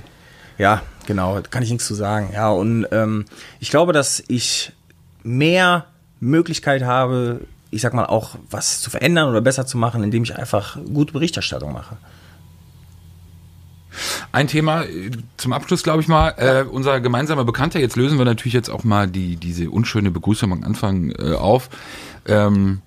[0.57, 2.29] ja, genau, kann ich nichts zu sagen.
[2.33, 3.25] Ja, und ähm,
[3.59, 4.71] ich glaube, dass ich
[5.23, 5.85] mehr
[6.19, 7.41] Möglichkeit habe,
[7.71, 11.13] ich sag mal, auch was zu verändern oder besser zu machen, indem ich einfach gute
[11.13, 11.97] Berichterstattung mache.
[14.31, 16.29] Ein Thema äh, zum Abschluss, glaube ich mal.
[16.37, 20.51] Äh, unser gemeinsamer Bekannter, jetzt lösen wir natürlich jetzt auch mal die, diese unschöne Begrüßung
[20.51, 21.69] am Anfang äh, auf.
[22.25, 22.81] Ähm,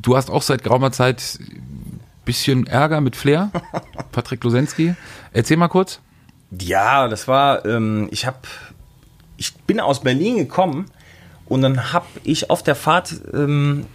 [0.00, 1.38] du hast auch seit geraumer Zeit
[2.24, 3.50] bisschen Ärger mit Flair,
[4.12, 4.94] Patrick Losensky.
[5.32, 6.00] Erzähl mal kurz.
[6.50, 8.38] Ja, das war, ähm, ich habe,
[9.36, 10.86] ich bin aus Berlin gekommen
[11.46, 13.86] und dann habe ich auf der Fahrt ähm,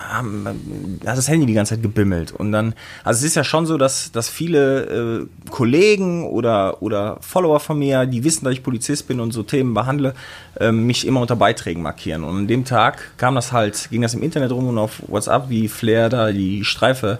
[0.00, 2.74] haben- hat das Handy die ganze Zeit gebimmelt und dann,
[3.04, 7.78] also es ist ja schon so, dass, dass viele äh, Kollegen oder, oder Follower von
[7.78, 10.14] mir, die wissen, dass ich Polizist bin und so Themen behandle,
[10.58, 14.14] ähm, mich immer unter Beiträgen markieren und an dem Tag kam das halt, ging das
[14.14, 17.18] im Internet rum und auf WhatsApp, wie Flair da die Streife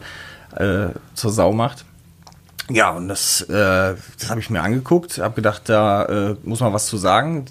[0.57, 1.85] äh, zur Sau macht.
[2.71, 6.73] Ja, und das, äh, das habe ich mir angeguckt, habe gedacht, da äh, muss man
[6.73, 7.47] was zu sagen,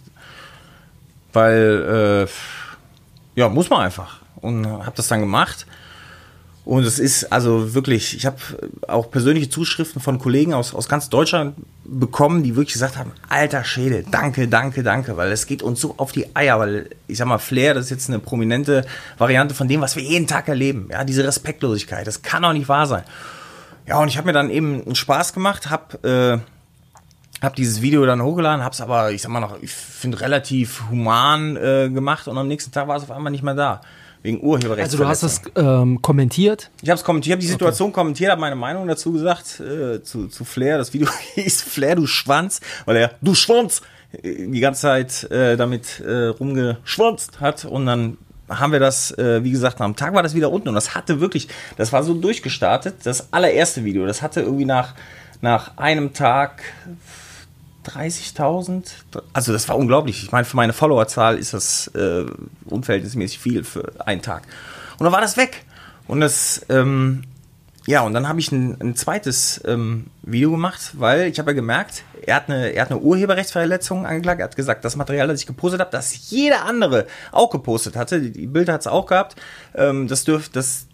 [1.33, 4.18] weil, äh, ja, muss man einfach.
[4.41, 5.65] Und habe das dann gemacht.
[6.65, 8.37] Und es ist also wirklich, ich habe
[8.87, 13.63] auch persönliche Zuschriften von Kollegen aus, aus ganz Deutschland bekommen, die wirklich gesagt haben, alter
[13.63, 17.27] Schäde, danke, danke, danke, weil es geht uns so auf die Eier, weil ich sag
[17.27, 18.85] mal, Flair, das ist jetzt eine prominente
[19.17, 20.89] Variante von dem, was wir jeden Tag erleben.
[20.91, 23.03] Ja, diese Respektlosigkeit, das kann doch nicht wahr sein.
[23.87, 26.43] Ja, und ich habe mir dann eben einen Spaß gemacht, habe
[27.41, 30.83] äh, hab dieses Video dann hochgeladen, hab's aber, ich sag mal noch, ich finde relativ
[30.91, 33.81] human äh, gemacht und am nächsten Tag war es auf einmal nicht mehr da.
[34.21, 34.93] Wegen Urheberrechts.
[34.93, 36.71] Also du hast das ähm, kommentiert.
[36.81, 40.27] Ich habe es kommentiert, habe die Situation kommentiert, habe meine Meinung dazu gesagt äh, zu,
[40.27, 40.77] zu Flair.
[40.77, 43.81] Das Video hieß Flair, du Schwanz, weil er du Schwanz
[44.21, 48.17] äh, die ganze Zeit äh, damit äh, rumgeschwanzt hat und dann
[48.49, 51.21] haben wir das, äh, wie gesagt, am Tag war das wieder unten und das hatte
[51.21, 51.47] wirklich,
[51.77, 54.95] das war so durchgestartet, das allererste Video, das hatte irgendwie nach,
[55.41, 56.63] nach einem Tag
[57.89, 58.91] 30.000,
[59.33, 60.23] also das war unglaublich.
[60.23, 62.25] Ich meine, für meine Followerzahl ist das äh,
[62.65, 64.43] unverhältnismäßig viel für einen Tag.
[64.97, 65.65] Und dann war das weg.
[66.07, 67.23] Und das, ähm,
[67.85, 71.55] ja, und dann habe ich ein, ein zweites ähm, Video gemacht, weil ich habe ja
[71.55, 74.41] gemerkt, er hat, eine, er hat eine Urheberrechtsverletzung angeklagt.
[74.41, 78.21] Er hat gesagt, das Material, das ich gepostet habe, das jeder andere auch gepostet hatte,
[78.21, 79.35] die, Bilder hat es auch gehabt,
[79.73, 80.85] ähm, das, dürf, das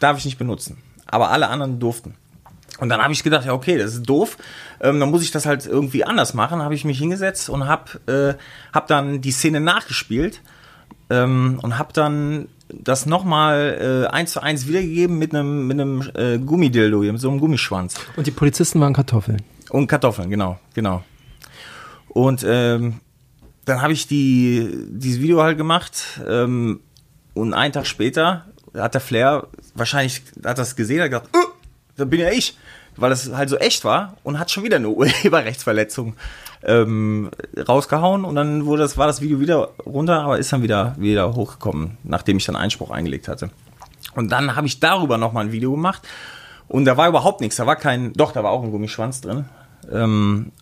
[0.00, 0.78] darf ich nicht benutzen.
[1.06, 2.14] Aber alle anderen durften.
[2.78, 4.38] Und dann habe ich gedacht, ja okay, das ist doof.
[4.80, 6.62] Ähm, dann muss ich das halt irgendwie anders machen.
[6.62, 8.34] Habe ich mich hingesetzt und habe äh,
[8.72, 10.40] hab dann die Szene nachgespielt
[11.10, 16.10] ähm, und habe dann das nochmal äh, eins zu eins wiedergegeben mit einem mit einem
[16.14, 17.96] äh, Gummidildo, mit so einem Gummischwanz.
[18.16, 19.42] Und die Polizisten waren Kartoffeln.
[19.70, 21.04] Und Kartoffeln, genau, genau.
[22.08, 23.00] Und ähm,
[23.64, 26.80] dann habe ich die, dieses Video halt gemacht ähm,
[27.34, 31.51] und einen Tag später hat der Flair wahrscheinlich hat das gesehen, hat gedacht, uh,
[31.96, 32.56] da bin ja ich,
[32.96, 36.14] weil das halt so echt war und hat schon wieder eine Urheberrechtsverletzung
[36.64, 40.94] ähm, rausgehauen und dann wurde das, war das Video wieder runter, aber ist dann wieder,
[40.98, 43.50] wieder hochgekommen, nachdem ich dann Einspruch eingelegt hatte.
[44.14, 46.02] Und dann habe ich darüber nochmal ein Video gemacht
[46.68, 49.46] und da war überhaupt nichts, da war kein, doch, da war auch ein Gummischwanz drin.
[49.90, 50.52] Ähm,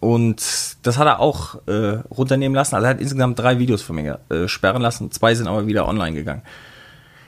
[0.00, 2.74] und das hat er auch äh, runternehmen lassen.
[2.74, 5.10] Also er hat insgesamt drei Videos von mir äh, sperren lassen.
[5.10, 6.42] Zwei sind aber wieder online gegangen.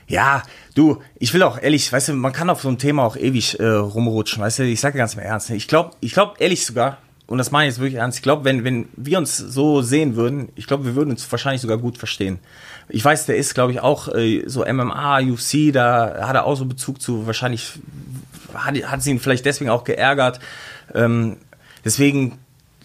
[0.09, 0.43] Ja,
[0.75, 3.59] du, ich will auch ehrlich, weißt du, man kann auf so ein Thema auch ewig
[3.59, 5.51] äh, rumrutschen, weißt du, ich sage ganz im Ernst.
[5.51, 8.45] Ich glaube, ich glaube ehrlich sogar, und das meine ich jetzt wirklich ernst, ich glaube,
[8.45, 11.99] wenn, wenn wir uns so sehen würden, ich glaube, wir würden uns wahrscheinlich sogar gut
[11.99, 12.39] verstehen.
[12.89, 16.55] Ich weiß, der ist, glaube ich, auch äh, so MMA, UFC, da hat er auch
[16.55, 17.73] so Bezug zu, wahrscheinlich
[18.55, 20.39] hat, hat sie ihn vielleicht deswegen auch geärgert.
[20.95, 21.39] Ähm,
[21.85, 22.39] deswegen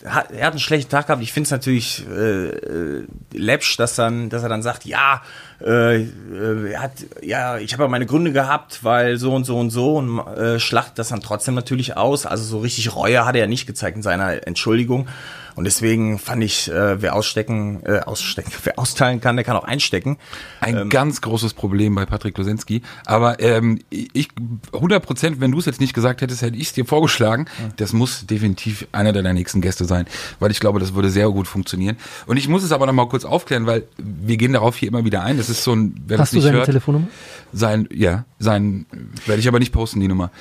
[0.06, 1.22] hat, er hat einen schlechten Tag gehabt.
[1.22, 5.22] Ich finde es natürlich äh, äh, läppsch, dass, dann, dass er dann sagt, ja,
[5.62, 6.92] äh, äh, er hat,
[7.22, 10.60] ja, ich habe ja meine Gründe gehabt, weil so und so und so und äh,
[10.60, 12.26] schlacht das dann trotzdem natürlich aus.
[12.26, 15.08] Also so richtig Reue hat er ja nicht gezeigt in seiner Entschuldigung.
[15.56, 19.64] Und deswegen fand ich, äh, wer ausstecken, äh, ausstecken, wer austeilen kann, der kann auch
[19.64, 20.18] einstecken.
[20.60, 22.82] Ein ganz großes Problem bei Patrick Losensky.
[23.06, 24.30] Aber ähm, ich
[24.74, 27.46] 100 Prozent, wenn du es jetzt nicht gesagt hättest, hätte ich es dir vorgeschlagen.
[27.78, 30.06] Das muss definitiv einer deiner nächsten Gäste sein,
[30.40, 31.98] weil ich glaube, das würde sehr gut funktionieren.
[32.26, 35.06] Und ich muss es aber noch mal kurz aufklären, weil wir gehen darauf hier immer
[35.06, 35.38] wieder ein.
[35.38, 37.08] Das ist so ein, wer das Hast du seine hört, Telefonnummer?
[37.54, 38.86] sein, ja, sein,
[39.26, 40.32] werde ich aber nicht posten die Nummer.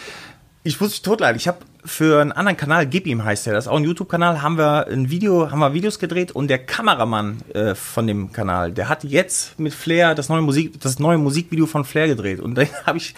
[0.63, 1.37] Ich muss mich totleiden.
[1.39, 4.43] Ich habe für einen anderen Kanal, Gib ihm heißt der, das ist auch ein YouTube-Kanal,
[4.43, 8.73] haben wir ein Video, haben wir Videos gedreht und der Kameramann äh, von dem Kanal,
[8.73, 12.41] der hat jetzt mit Flair das neue Musik, das neue Musikvideo von Flair gedreht.
[12.41, 13.15] Und da habe ich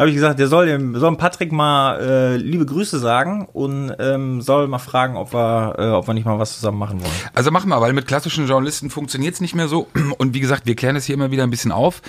[0.00, 4.40] habe ich gesagt, der soll dem soll Patrick mal äh, liebe Grüße sagen und ähm,
[4.40, 7.12] soll mal fragen, ob wir, äh, ob wir nicht mal was zusammen machen wollen.
[7.34, 9.88] Also machen wir, weil mit klassischen Journalisten funktioniert es nicht mehr so.
[10.16, 12.00] Und wie gesagt, wir klären es hier immer wieder ein bisschen auf.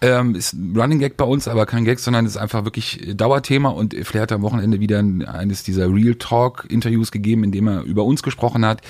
[0.00, 3.70] Ähm, ist ein Running Gag bei uns, aber kein Gag, sondern ist einfach wirklich Dauerthema.
[3.70, 5.02] Und Flair hat am Wochenende wieder
[5.50, 8.82] eines dieser Real Talk Interviews gegeben, in dem er über uns gesprochen hat.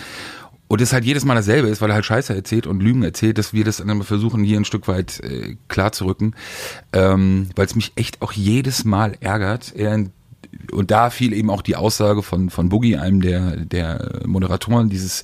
[0.68, 3.38] Und es halt jedes Mal dasselbe ist, weil er halt Scheiße erzählt und Lügen erzählt,
[3.38, 6.34] dass wir das dann versuchen, hier ein Stück weit äh, klar zu rücken.
[6.92, 9.72] Ähm, weil es mich echt auch jedes Mal ärgert.
[9.74, 10.06] Er
[10.72, 15.22] und da fiel eben auch die Aussage von, von Boogie, einem der, der Moderatoren dieses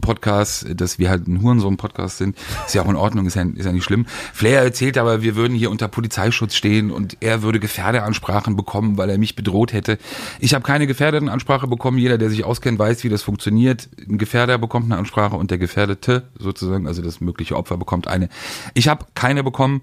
[0.00, 2.36] Podcasts, dass wir halt ein Hurensohn-Podcast sind.
[2.66, 4.06] Ist ja auch in Ordnung, ist ja, ist ja nicht schlimm.
[4.32, 9.10] Flair erzählt aber, wir würden hier unter Polizeischutz stehen und er würde Gefährderansprachen bekommen, weil
[9.10, 9.98] er mich bedroht hätte.
[10.40, 11.98] Ich habe keine Gefährderansprache bekommen.
[11.98, 13.88] Jeder, der sich auskennt, weiß, wie das funktioniert.
[14.08, 18.28] Ein Gefährder bekommt eine Ansprache und der Gefährdete sozusagen, also das mögliche Opfer bekommt eine.
[18.74, 19.82] Ich habe keine bekommen.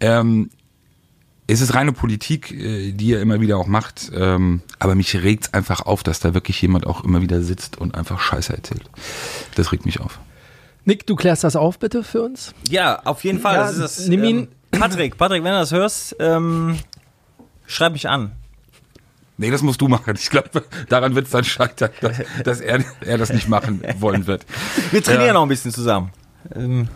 [0.00, 0.50] Ähm,
[1.46, 5.54] es ist reine Politik, äh, die er immer wieder auch macht, ähm, aber mich regt's
[5.54, 8.84] einfach auf, dass da wirklich jemand auch immer wieder sitzt und einfach Scheiße erzählt.
[9.54, 10.18] Das regt mich auf.
[10.84, 12.54] Nick, du klärst das auf bitte für uns?
[12.68, 13.56] Ja, auf jeden Fall.
[13.56, 14.48] Ja, das ist das, nimm ihn.
[14.72, 16.78] Ähm, Patrick, Patrick, wenn du das hörst, ähm,
[17.66, 18.32] schreib mich an.
[19.38, 20.14] Nee, das musst du machen.
[20.18, 24.26] Ich glaube, daran wird es dann scheitern, dass, dass er, er das nicht machen wollen
[24.26, 24.46] wird.
[24.90, 26.10] Wir trainieren noch ein bisschen zusammen.
[26.54, 26.88] Ähm,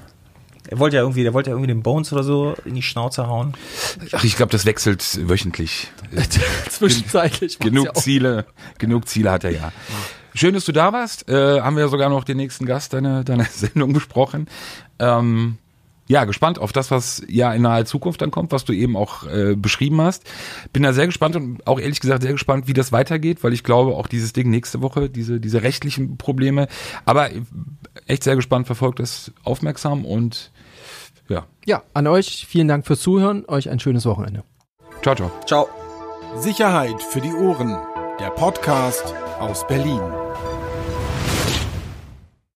[0.71, 3.27] er wollte ja irgendwie, der wollte ja irgendwie den Bones oder so in die Schnauze
[3.27, 3.55] hauen.
[4.13, 5.89] Ach, ich glaube, das wechselt wöchentlich.
[6.69, 7.59] Zwischenzeitlich.
[7.59, 7.95] genug ja.
[7.95, 8.47] Ziele,
[8.79, 9.73] genug Ziele hat er ja.
[10.33, 11.29] Schön, dass du da warst.
[11.29, 14.47] Äh, haben wir sogar noch den nächsten Gast deiner, deiner Sendung besprochen.
[15.01, 15.59] Ähm,
[16.07, 19.27] ja, gespannt auf das, was ja in naher Zukunft dann kommt, was du eben auch
[19.27, 20.23] äh, beschrieben hast.
[20.73, 23.65] Bin da sehr gespannt und auch ehrlich gesagt sehr gespannt, wie das weitergeht, weil ich
[23.65, 26.69] glaube, auch dieses Ding nächste Woche, diese, diese rechtlichen Probleme,
[27.05, 27.31] aber
[28.07, 30.53] echt sehr gespannt, verfolgt das aufmerksam und
[31.31, 33.45] ja, Ja, an euch vielen Dank fürs Zuhören.
[33.49, 34.43] Euch ein schönes Wochenende.
[35.03, 35.31] ciao, ciao.
[35.47, 35.69] Ciao.
[36.37, 37.77] Sicherheit für die Ohren.
[38.21, 40.01] Der Podcast aus Berlin.